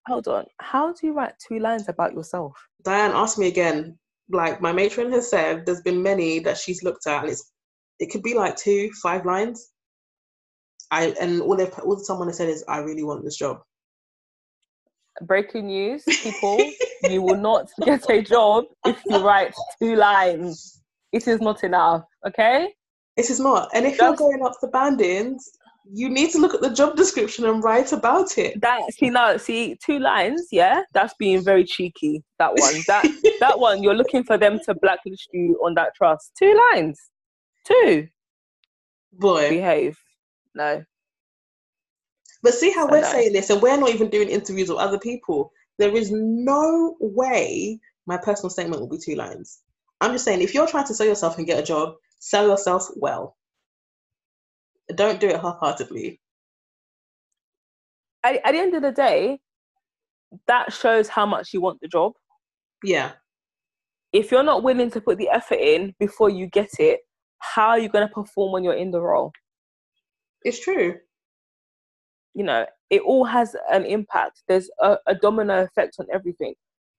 [0.07, 3.97] hold on how do you write two lines about yourself Dianne asked me again.
[4.29, 7.51] Like my matron has said, there's been many that she's looked at, and it's
[7.99, 9.71] it could be like two, five lines.
[10.91, 13.61] I and all all someone has said is, "I really want this job."
[15.21, 16.57] Breaking news people
[17.09, 20.81] you will not get a job if you write two lines.
[21.11, 22.73] It is not enough okay?
[23.17, 23.69] It is not.
[23.73, 25.41] And if you're going up the bandings,
[25.89, 28.59] you need to look at the job description and write about it.
[28.61, 30.81] that see now see two lines yeah?
[30.93, 32.73] That's being very cheeky that one.
[32.87, 33.05] That
[33.39, 36.31] that one you're looking for them to blacklist you on that trust.
[36.37, 36.99] Two lines.
[37.65, 38.07] Two.
[39.13, 39.49] Boy.
[39.49, 39.97] behave.
[40.55, 40.83] No
[42.43, 45.51] But see how we're saying this, and we're not even doing interviews with other people.
[45.79, 49.61] There is no way my personal statement will be two lines.
[50.01, 52.87] I'm just saying, if you're trying to sell yourself and get a job, sell yourself
[52.95, 53.35] well.
[54.95, 56.21] Don't do it half heartedly.
[58.23, 59.39] at, at the end of the day
[60.47, 62.13] that shows how much you want the job
[62.83, 63.13] Yeah.
[64.11, 66.99] if you're not willing to put the effort in before you get it
[67.39, 69.31] how are you going to perform when you're in the role
[70.43, 70.95] It's true.
[72.35, 76.53] You know it all has an impact there's a, a domino effect on everything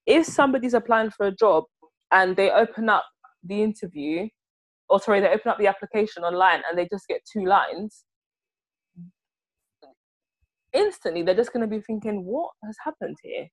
[0.05, 1.65] if somebody's applying for a job
[2.11, 3.05] and they open up
[3.43, 4.27] the interview
[4.89, 8.05] or sorry they open up the application online and they just get two lines
[10.73, 13.47] instantly they're just going to be thinking, what has happened here?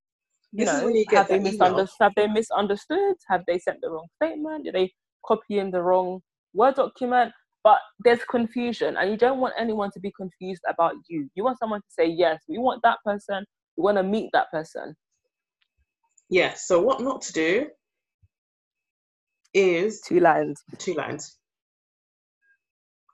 [0.53, 1.97] You This know, you have they misunderstood?
[2.01, 3.17] Have they misunderstood?
[3.29, 4.65] Have they sent the wrong statement?
[4.65, 4.93] Did they
[5.27, 6.21] copy in the wrong
[6.55, 7.33] word document?
[7.65, 11.31] But there's confusion, and you don't want anyone to be confused about you.
[11.35, 13.45] You want someone to say, yes, we want that person.
[13.77, 14.95] We want to meet that person.
[16.31, 16.55] Yeah.
[16.55, 17.69] So what not to do
[19.55, 20.63] is Two lines.
[20.79, 21.37] two lines.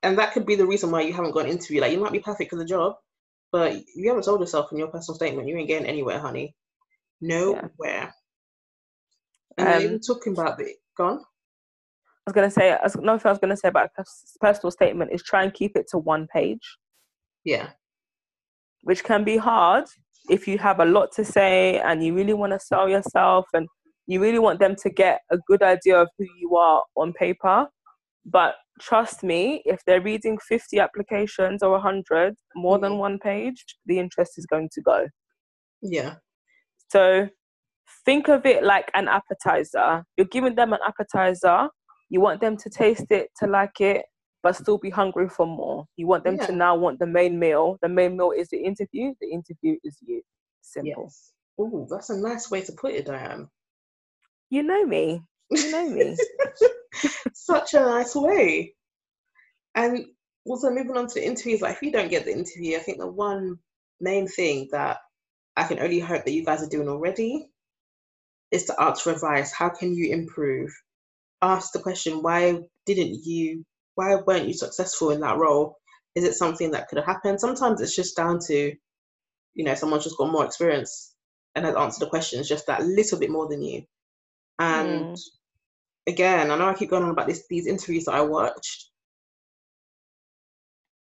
[0.02, 1.80] And that could be the reason why you haven't got an interview.
[1.82, 2.94] Like you might be perfect for the job,
[3.52, 6.56] but you haven't told yourself in your personal statement, you ain't getting anywhere, honey.
[7.20, 8.14] Nowhere.
[9.58, 11.22] And then Um, even talking about the gone.
[12.26, 14.04] I was gonna say, I was, another thing I was gonna say about a
[14.40, 16.76] personal statement is try and keep it to one page,
[17.44, 17.70] Yeah.
[18.82, 19.84] which can be hard
[20.28, 23.66] if you have a lot to say and you really want to sell yourself and
[24.06, 27.68] you really want them to get a good idea of who you are on paper.
[28.26, 32.98] But trust me, if they're reading 50 applications or 100, more than Mhm.
[32.98, 35.08] one page, the interest is going to go.
[35.80, 36.16] Yeah.
[36.88, 37.28] So
[38.04, 40.04] think of it like an appetizer.
[40.16, 41.70] You're giving them an appetizer.
[42.10, 44.04] You want them to taste it, to like it,
[44.42, 45.86] but still be hungry for more.
[45.96, 47.78] You want them to now want the main meal.
[47.82, 49.14] The main meal is the interview.
[49.20, 50.22] The interview is you.
[50.60, 51.04] Simple.
[51.04, 51.32] Yes.
[51.58, 53.48] Oh, that's a nice way to put it, Dianne.
[54.50, 55.22] You know me.
[55.50, 56.16] You know me.
[57.32, 58.74] Such a nice way.
[59.74, 60.06] And
[60.44, 62.98] also moving on to the interviews, like if you don't get the interview, I think
[62.98, 63.58] the one
[64.00, 64.98] main thing that
[65.56, 67.50] I can only hope that you guys are doing already
[68.50, 69.52] is to ask for advice.
[69.52, 70.70] How can you improve?
[71.42, 73.64] Ask the question, why didn't you,
[73.94, 75.76] why weren't you successful in that role?
[76.14, 77.40] Is it something that could have happened?
[77.40, 78.74] Sometimes it's just down to,
[79.54, 81.14] you know, someone's just got more experience
[81.54, 83.84] and has answered the questions just that little bit more than you.
[84.58, 85.20] And Mm.
[86.06, 88.90] again, I know I keep going on about this, these interviews that I watched.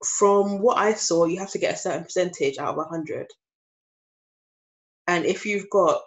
[0.04, 3.26] From what I saw, you have to get a certain percentage out of 100.
[5.06, 6.02] And if you've got,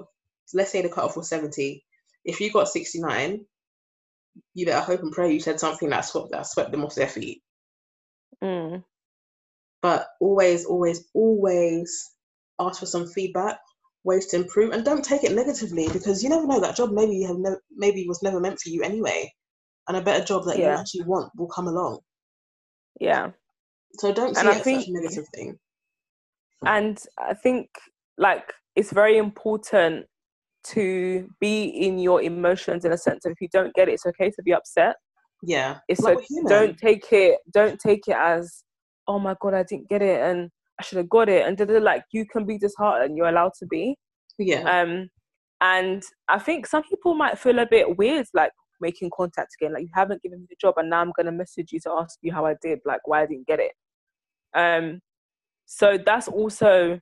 [0.53, 1.83] let's say the cutoff was 70,
[2.23, 3.45] if you got 69,
[4.53, 7.07] you better hope and pray you said something that swept, that swept them off their
[7.07, 7.41] feet.
[8.43, 8.83] Mm.
[9.81, 12.11] But always, always, always
[12.59, 13.59] ask for some feedback,
[14.03, 17.15] ways to improve, and don't take it negatively because you never know that job maybe
[17.15, 19.31] you have no, maybe was never meant for you anyway,
[19.87, 21.99] and a better job that you actually want will come along.
[22.99, 23.31] Yeah.
[23.99, 25.59] So don't see And I it as such a negative thing.
[26.65, 27.69] and i think
[28.17, 30.05] like it's very important
[30.73, 34.05] to be in your emotions in a sense that if you don't get it it's
[34.05, 34.95] okay to be upset.
[35.43, 38.63] Yeah, it's like like don't take it don't take it as
[39.07, 40.49] oh my god i didn't get it and
[40.79, 41.45] i should have got it.
[41.45, 41.79] And da-da-da.
[41.79, 43.95] like you can be disheartened you're allowed to be.
[44.37, 45.09] Yeah, um
[45.61, 48.51] and i think some people might feel a bit weird like
[48.81, 51.31] making contact again like you haven't given me the job and now i'm going to
[51.31, 53.71] message you to ask you how i did like why i didn't get it.
[54.53, 54.99] Um
[55.65, 56.99] so that's also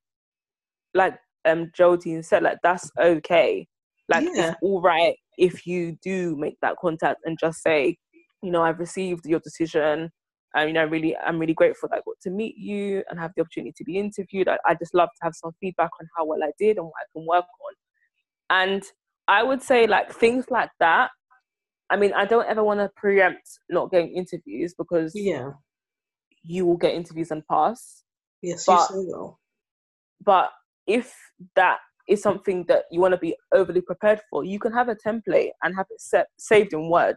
[0.93, 3.67] like um Geraldine said like that's okay.
[4.09, 4.49] Like Yeah.
[4.51, 7.97] it's all right if you do make that contact and just say
[8.43, 10.11] you know i've received your decision.
[10.55, 13.31] And you know really i'm really grateful that i got to meet you and have
[13.35, 14.47] the opportunity to be interviewed.
[14.47, 16.93] I, I just love to have some feedback on how well i did and what
[17.01, 17.73] i can work on.
[18.63, 18.83] And
[19.27, 21.09] i would say like things like that
[21.89, 25.51] i mean i don't ever want to preempt not getting interviews because yeah,
[26.43, 28.03] you will get interviews and pass.
[28.41, 29.39] Yes, but- you so will.
[30.25, 30.51] but
[30.87, 31.13] if
[31.55, 31.77] that
[32.07, 35.51] is something that you want to be overly prepared for you can have a template
[35.63, 37.15] and have it set, saved in word.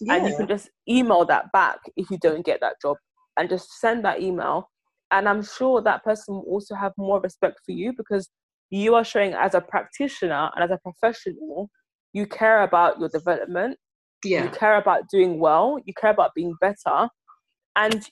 [0.00, 2.96] Yeah, and you can just email that back if you don't get that job
[3.36, 4.70] and just send that email.
[5.10, 8.28] And i'm sure that person will also have more respect for you because
[8.70, 11.70] you are showing as a practitioner and as a professional
[12.12, 13.76] you care about your development.
[14.42, 15.78] You care about doing well.
[15.84, 17.08] You care about being better.
[17.76, 18.04] And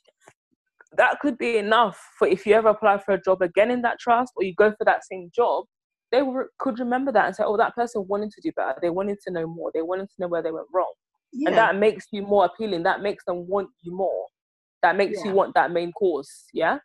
[0.97, 3.99] that could be enough for if you ever apply for a job again in that
[3.99, 5.65] trust or you go for that same job
[6.13, 8.79] they were, could remember that and say oh that person wanted to do better.
[8.81, 9.71] They wanted to know more.
[9.75, 10.93] They wanted to know where they went wrong.
[11.33, 11.49] Yeah.
[11.49, 12.85] and that makes you more appealing.
[12.85, 14.27] That makes them want you more.
[14.83, 15.31] That makes Yeah.
[15.31, 16.47] you want that main course.
[16.53, 16.79] Yeah?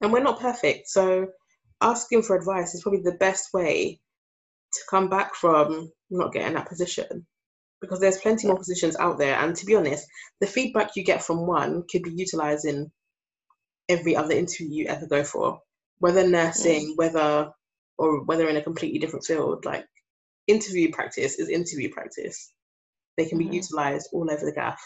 [0.00, 0.88] And we're not perfect.
[0.88, 1.28] So
[1.80, 3.98] asking for advice is probably the best way
[4.74, 7.26] to come back from not getting that position
[7.80, 9.36] because there's plenty more positions out there.
[9.36, 10.06] And to be honest
[10.40, 12.92] the feedback you get from one could be utilized in
[13.90, 15.60] every other interview you ever go for
[15.98, 16.96] whether nursing mm.
[16.96, 17.50] whether
[17.98, 19.84] or whether in a completely different field like
[20.46, 22.52] interview practice is interview practice
[23.16, 23.54] they can be mm-hmm.
[23.54, 24.80] utilized all over the gaff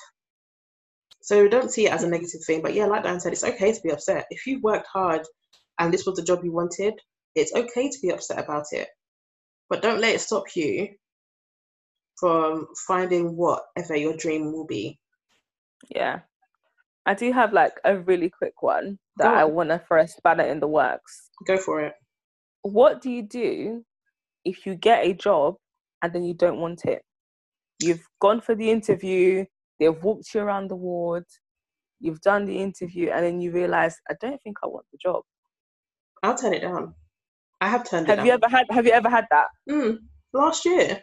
[1.25, 2.61] so don't see it as a negative thing.
[2.61, 4.27] But yeah, like Dan said, it's okay to be upset.
[4.29, 5.23] If you worked hard
[5.79, 6.93] and this was the job you wanted,
[7.35, 8.89] it's okay to be upset about it.
[9.71, 10.89] But don't let it stop you
[12.21, 14.99] from finding whatever your dream will be.
[15.89, 16.21] yeah
[17.07, 20.45] i do have like a really quick one that i want to throw a spanner
[20.45, 21.95] in the works Go for it.
[22.63, 23.85] What do you do
[24.45, 25.57] if you get a job
[26.03, 27.03] and then you don't want it?
[27.81, 29.45] You've gone for the interview,
[29.79, 31.25] they've walked you around the ward,
[32.01, 35.23] you've done the interview, and then you realize, I don't think I want the job.
[36.23, 36.95] I'll turn it down.
[37.61, 38.41] I have turned have it you down.
[38.43, 39.49] ever had have you ever had that?
[39.69, 39.99] Mm,
[40.33, 41.03] last year.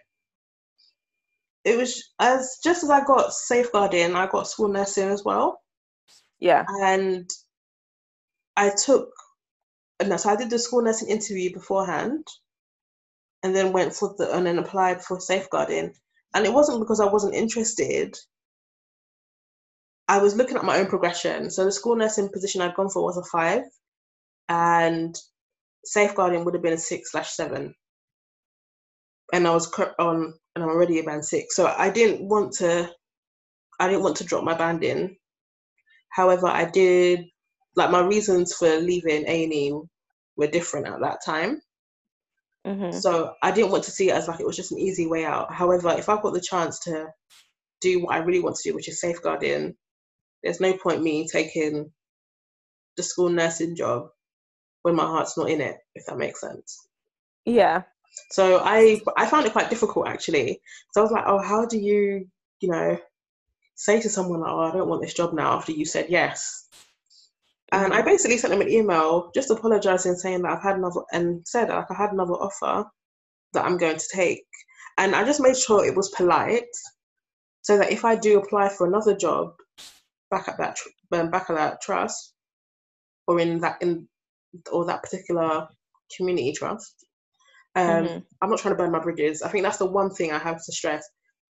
[1.63, 5.59] It was as just as I got safeguarding, I got school nursing as well.
[6.41, 6.65] Yeah.
[6.83, 7.29] And
[8.57, 9.09] I took
[10.05, 12.27] no, so I did the school nursing interview beforehand
[13.43, 15.93] and then went for the and then applied for safeguarding.
[16.33, 18.15] And it wasn't because I wasn't interested.
[20.07, 21.51] I was looking at my own progression.
[21.51, 23.63] So the school nursing position I'd gone for was a five,
[24.49, 25.15] and
[25.85, 27.75] safeguarding would have been a six slash seven.
[29.33, 32.89] And I was on, and I'm already a band six, so I didn't want to.
[33.79, 35.17] I didn't want to drop my band in.
[36.11, 37.25] However, I did
[37.75, 39.73] like my reasons for leaving A and E
[40.35, 41.61] were different at that time.
[42.65, 42.97] Mm-hmm.
[42.97, 45.25] So I didn't want to see it as like it was just an easy way
[45.25, 45.53] out.
[45.53, 47.07] However, if I've got the chance to
[47.79, 49.75] do what I really want to do, which is safeguarding,
[50.43, 51.91] there's no point me taking
[52.97, 54.09] the school nursing job
[54.83, 56.87] when my heart's not in it, if that makes sense.
[57.45, 57.83] Yeah.
[58.31, 60.59] So I I found it quite difficult actually.
[60.91, 62.27] So I was like, oh, how do you,
[62.59, 62.97] you know,
[63.81, 66.67] say to someone oh, I don't want this job now after you said yes.
[67.71, 71.41] And I basically sent them an email just apologizing, saying that I've had another, and
[71.47, 72.85] said like I had another offer
[73.53, 74.45] that I'm going to take.
[74.97, 76.75] And I just made sure it was polite,
[77.61, 79.53] so that if I do apply for another job
[80.29, 80.77] back at that
[81.13, 82.33] um, back at that trust,
[83.27, 84.07] or in that in
[84.71, 85.67] or that particular
[86.15, 87.05] community trust,
[87.75, 88.25] um, Mhm.
[88.41, 89.41] I'm not trying to burn my bridges.
[89.41, 91.03] I think that's the one thing I have to stress: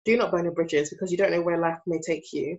[0.06, 2.56] do not burn your bridges because you don't know where life may take you,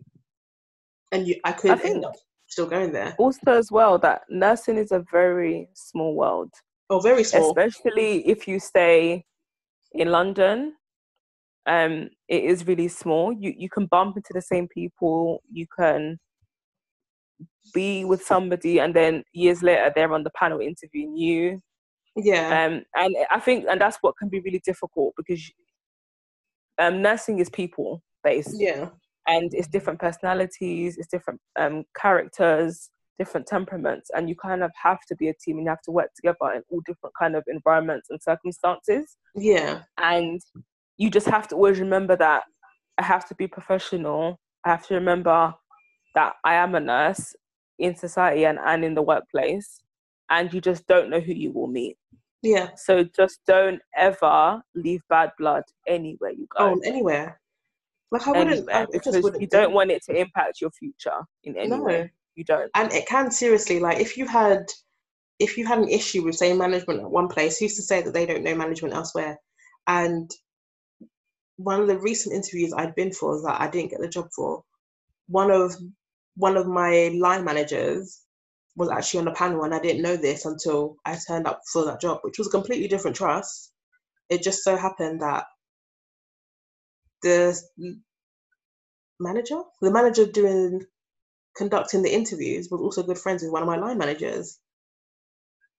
[1.12, 2.14] and you I could I think- end up
[2.50, 3.16] still going there.
[3.18, 6.52] Also, as well, that nursing is a very small world,
[6.90, 7.50] Oh, very small.
[7.50, 9.26] especially if you stay
[9.94, 10.76] in London.
[11.66, 13.34] Um, it is really small.
[13.34, 15.42] You you can bump into the same people.
[15.52, 16.18] You can
[17.74, 21.62] be with somebody, and then years later they're on the panel interviewing you.
[22.16, 25.42] Yeah, Um, and I think, and that's what can be really difficult because
[26.80, 28.56] um, nursing is people based.
[28.60, 28.90] yeah,
[29.28, 35.00] and it's different personalities, it's different um, characters, different temperaments, and you kind of have
[35.08, 37.44] to be a team and you have to work together in all different kind of
[37.48, 39.18] environments and circumstances.
[39.36, 40.42] yeah, And
[40.98, 42.44] you just have to always remember that
[42.98, 44.40] I have to be professional.
[44.66, 45.54] I have to remember
[46.16, 47.36] that I am a nurse
[47.80, 49.82] in society and, and in the workplace,
[50.30, 51.98] and you just don't know who you will meet.
[52.48, 52.70] Yeah.
[52.76, 57.40] So just don't ever leave bad blood anywhere you go Oh, anywhere.
[58.12, 58.70] Like I wouldn't.
[58.70, 61.58] I anywhere just because wouldn't you do don't want it to impact your future in
[61.58, 61.84] any No.
[61.84, 62.12] way.
[62.36, 62.70] You don't.
[62.76, 64.60] and it can seriously like if you had
[65.40, 68.14] if you had an issue with say management at one place who's to say that
[68.14, 69.38] they don't know management elsewhere
[69.88, 70.30] and
[71.56, 74.64] one of the recent interviews i'd been for that i didn't get the job for
[75.28, 75.76] one of
[76.36, 78.22] one of my line managers
[78.78, 81.86] was actually on the panel and i didn't know this until i turned up for
[81.86, 83.74] that job which was a completely different trust
[84.30, 85.46] it just so happened that
[87.24, 87.60] the
[89.20, 90.82] manager the manager doing
[91.58, 94.60] conducting the interviews was also good friends with one of my line managers.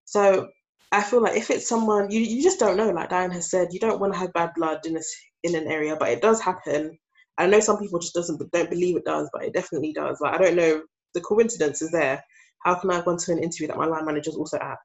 [0.04, 0.48] So
[0.92, 3.68] I feel like if it's someone you, you just don't know, like Dianne has said,
[3.72, 6.40] you don't want to have bad blood in this in an area, but it does
[6.40, 6.98] happen.
[7.38, 10.18] I know some people just doesn't don't believe it does, but it definitely does.
[10.20, 10.82] Like I don't know,
[11.14, 12.22] the coincidence is there.
[12.68, 14.76] How can I have gone to an interview that my line manager's also at,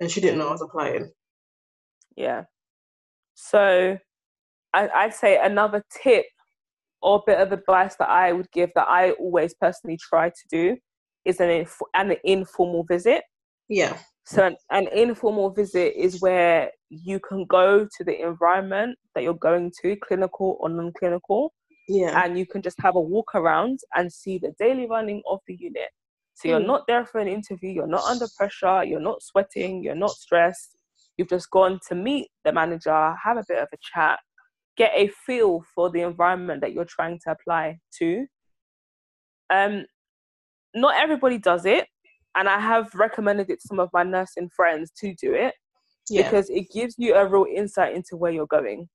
[0.00, 1.12] and she didn't know I was applying?
[2.16, 2.42] Yeah.
[3.34, 3.96] So
[4.72, 6.26] I, I'd say another tip
[7.02, 10.76] or bit of advice that I would give that I always personally try to do
[11.24, 13.22] is an, inf- an informal visit.
[13.68, 19.22] Yeah, So an, an informal visit is where you can go to the environment that
[19.22, 21.52] you're going to, clinical or non-clinical,
[21.86, 25.38] yeah, and you can just have a walk around and see the daily running of
[25.46, 25.90] the unit.
[26.34, 26.66] So you're Mm.
[26.66, 30.76] not there for an interview, you're not under pressure, you're not sweating, you're not stressed.
[31.16, 34.18] You've just gone to meet the manager, have a bit of a chat,
[34.76, 38.26] get a feel for the environment that you're trying to apply to.
[39.50, 39.86] Um,
[40.74, 41.86] not everybody does it,
[42.34, 45.54] and I have recommended it to some of my nursing friends to do it
[46.10, 48.88] yeah, because it gives you a real insight into where you're going.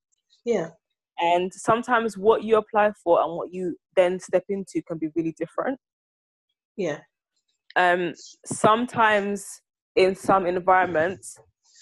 [0.43, 0.71] yeah,
[1.19, 5.33] And sometimes what you apply for and what you then step into can be really
[5.37, 5.79] different.
[6.75, 6.99] yeah,
[7.75, 8.13] Um,
[8.45, 9.61] sometimes
[9.95, 11.37] in some environments,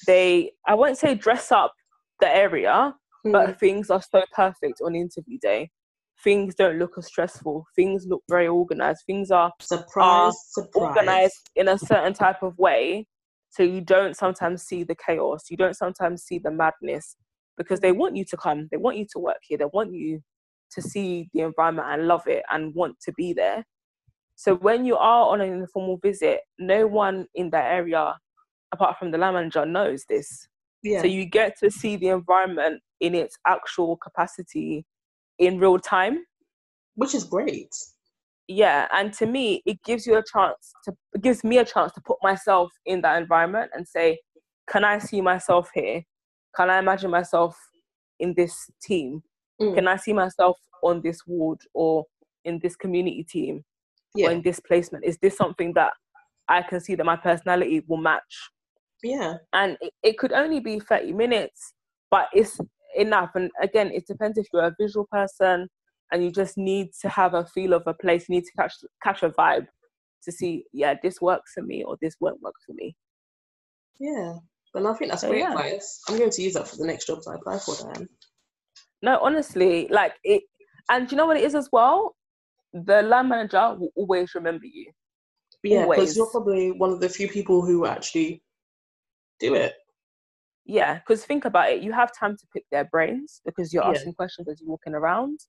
[0.08, 1.74] they, I won't say dress up
[2.22, 5.72] the area, Mm, but things are so perfect on interview day.
[6.24, 7.66] Things don't look as stressful.
[7.76, 9.04] Things look very organized.
[9.08, 10.74] Things are surprise, surprise.
[10.84, 13.06] organized in a certain type of way
[13.52, 17.18] So you don't sometimes see the chaos, you don't sometimes see the madness
[17.58, 20.22] because they want you to come, they want you to work here, they want you
[20.72, 23.66] to see the environment and love it and want to be there.
[24.38, 28.16] So when you are on an informal visit, no one in that area,
[28.72, 30.48] apart from the land manager, knows this.
[30.84, 31.02] Yeah.
[31.02, 34.86] So you get to see the environment in its actual capacity
[35.40, 36.20] in real time.
[36.94, 37.74] Which is great.
[38.48, 42.02] Yeah, and to me, it gives you a chance to gives me a chance to
[42.02, 44.20] put myself in that environment and say,
[44.70, 46.04] can I see myself here?
[46.56, 47.58] Can I imagine myself
[48.20, 49.24] in this team?
[49.60, 49.74] Mm.
[49.74, 52.06] Can I see myself on this ward or
[52.46, 53.66] in this community team
[54.16, 54.28] Yeah.
[54.28, 55.06] or in this placement?
[55.06, 55.94] Is this something that
[56.48, 58.50] I can see that my personality will match?
[59.04, 59.36] Yeah.
[59.54, 61.74] and it, it could only be 30 minutes
[62.10, 62.58] but it's
[62.98, 65.68] enough and again it depends if you're a visual person
[66.12, 68.74] and you just need to have a feel of a place you need to catch
[69.04, 69.68] catch a vibe
[70.24, 72.96] to see yeah this works for me or this won't work for me
[74.00, 74.34] Yeah.
[74.74, 75.52] And I think that's So, great yeah.
[75.52, 76.02] advice.
[76.10, 78.08] I'm going to use that for the next jobs I apply for then.
[79.04, 80.42] no honestly like it
[80.90, 82.16] and you know what it is as well
[82.74, 84.92] the land manager will always remember you
[85.64, 88.44] Yeah, because you're probably one of the few people who actually
[89.40, 89.74] do it.
[90.66, 93.92] yeah because think about it you have time to pick their brains because you're Yeah.
[93.92, 95.40] asking questions as you're walking around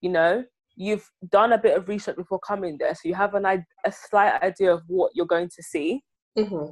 [0.00, 0.44] you know
[0.76, 4.40] you've done a bit of research before coming there so you have an a slight
[4.42, 6.02] idea of what you're going to see
[6.36, 6.66] hmm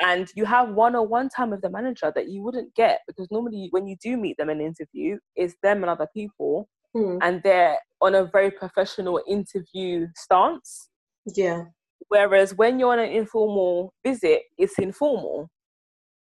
[0.00, 3.86] and you have one-on-one time with the manager that you wouldn't get because normally when
[3.86, 7.18] you do meet them in an interview it's them and other people Mm.
[7.22, 10.88] and they're on a very professional interview stance
[11.34, 11.64] Yeah.
[12.08, 15.48] whereas when you're on an informal visit it's informal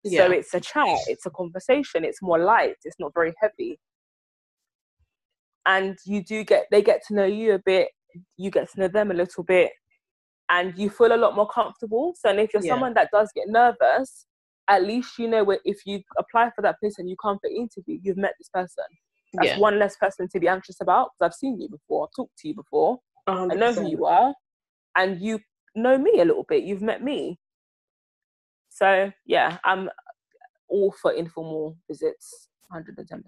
[0.03, 0.25] Yeah.
[0.27, 3.79] so it's a chat it's a conversation it's more light it's not very heavy
[5.65, 7.89] and you do get they get to know you a bit
[8.37, 9.71] you get to know them a little bit
[10.49, 12.73] and you feel a lot more comfortable so and if you're Yeah.
[12.73, 14.25] someone that does get nervous
[14.67, 17.99] at least you know if you apply for that place and you come for interview
[18.01, 18.85] you've met this person
[19.33, 19.59] that's yeah.
[19.59, 22.47] one less person to be anxious about because i've seen you before i've talked to
[22.47, 22.99] you before
[23.29, 24.33] I know who you are,
[24.95, 25.39] and you
[25.75, 26.63] know me a little bit.
[26.63, 27.39] You've met me.
[28.69, 29.89] So yeah, I'm
[30.67, 33.21] all for informal visits, 110%.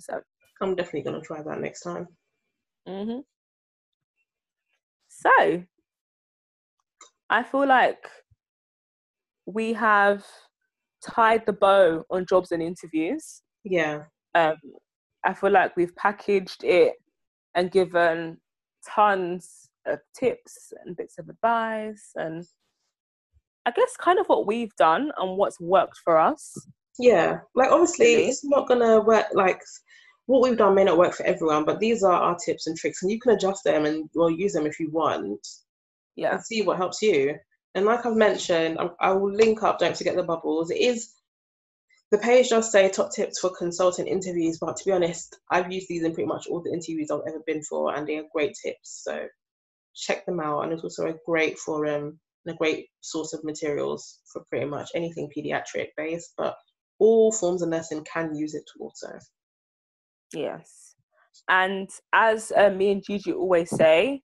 [0.62, 2.08] I'm definitely going to try that next time.
[2.88, 3.20] hmm
[5.08, 5.64] So
[7.30, 8.04] I feel like
[9.46, 10.24] we have
[11.04, 13.42] tied the bow on jobs and interviews.
[13.64, 14.04] Yeah.
[14.36, 14.56] Um,
[15.26, 16.94] I feel like we've packaged it
[17.56, 18.38] and given
[18.88, 22.46] tons of tips and bits of advice and
[23.66, 26.56] I guess kind of what we've done and what's worked for us.
[26.98, 27.40] Yeah.
[27.56, 28.30] Like, obviously, Really?
[28.30, 29.28] it's not to work.
[29.34, 29.62] Like,
[30.26, 33.02] what we've done may not work for everyone, but these are our tips and tricks,
[33.04, 35.46] and you can adjust them and well use them if you want
[36.16, 36.34] Yeah.
[36.34, 37.36] and see what helps you.
[37.76, 39.80] And like I've mentioned, I, I will link up.
[39.80, 40.72] Don't forget the bubbles.
[40.72, 41.14] It is
[42.12, 45.88] the page does say top tips for consultant interviews, but to be honest, I've used
[45.88, 48.54] these in pretty much all the interviews I've ever been for, and they are great
[48.62, 49.04] tips.
[49.04, 49.28] So
[49.96, 50.62] check them out.
[50.62, 54.90] And it's also a great forum and a great source of materials for pretty much
[54.94, 56.34] anything pediatric based.
[56.38, 56.56] But
[57.00, 59.18] all forms of nursing can use it also.
[60.34, 60.96] Yes.
[61.48, 64.22] And as uh, me and Gigi always say,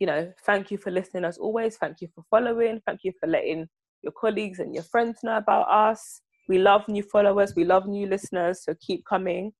[0.00, 1.76] you know, thank you for listening as always.
[1.76, 2.80] Thank you for following.
[2.86, 3.68] Thank you for letting
[4.02, 6.20] your colleagues and your friends know about us.
[6.48, 7.54] We love new followers.
[7.56, 8.62] We love new listeners.
[8.64, 9.52] So keep coming.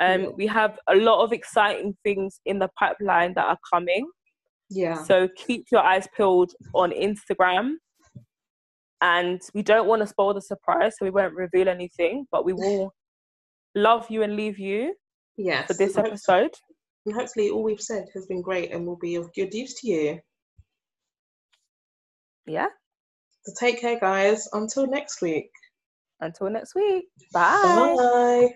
[0.00, 0.28] Um, Yeah.
[0.36, 4.08] We have a lot of exciting things in the pipeline that are coming.
[4.70, 5.02] Yeah.
[5.04, 7.74] So keep your eyes peeled on Instagram.
[9.02, 12.52] And we don't want to spoil the surprise, so we won't reveal anything, but we
[12.52, 12.92] will
[13.74, 14.94] love you and leave you
[15.38, 15.66] Yes.
[15.66, 16.50] for this episode.
[17.06, 19.88] And hopefully, all we've said has been great and will be of good use to
[19.88, 20.20] you.
[22.46, 22.66] Yeah.
[23.44, 24.46] So take care, guys.
[24.52, 25.50] Until next week.
[26.20, 27.06] Until next week.
[27.32, 27.94] Bye.
[27.96, 28.54] Bye.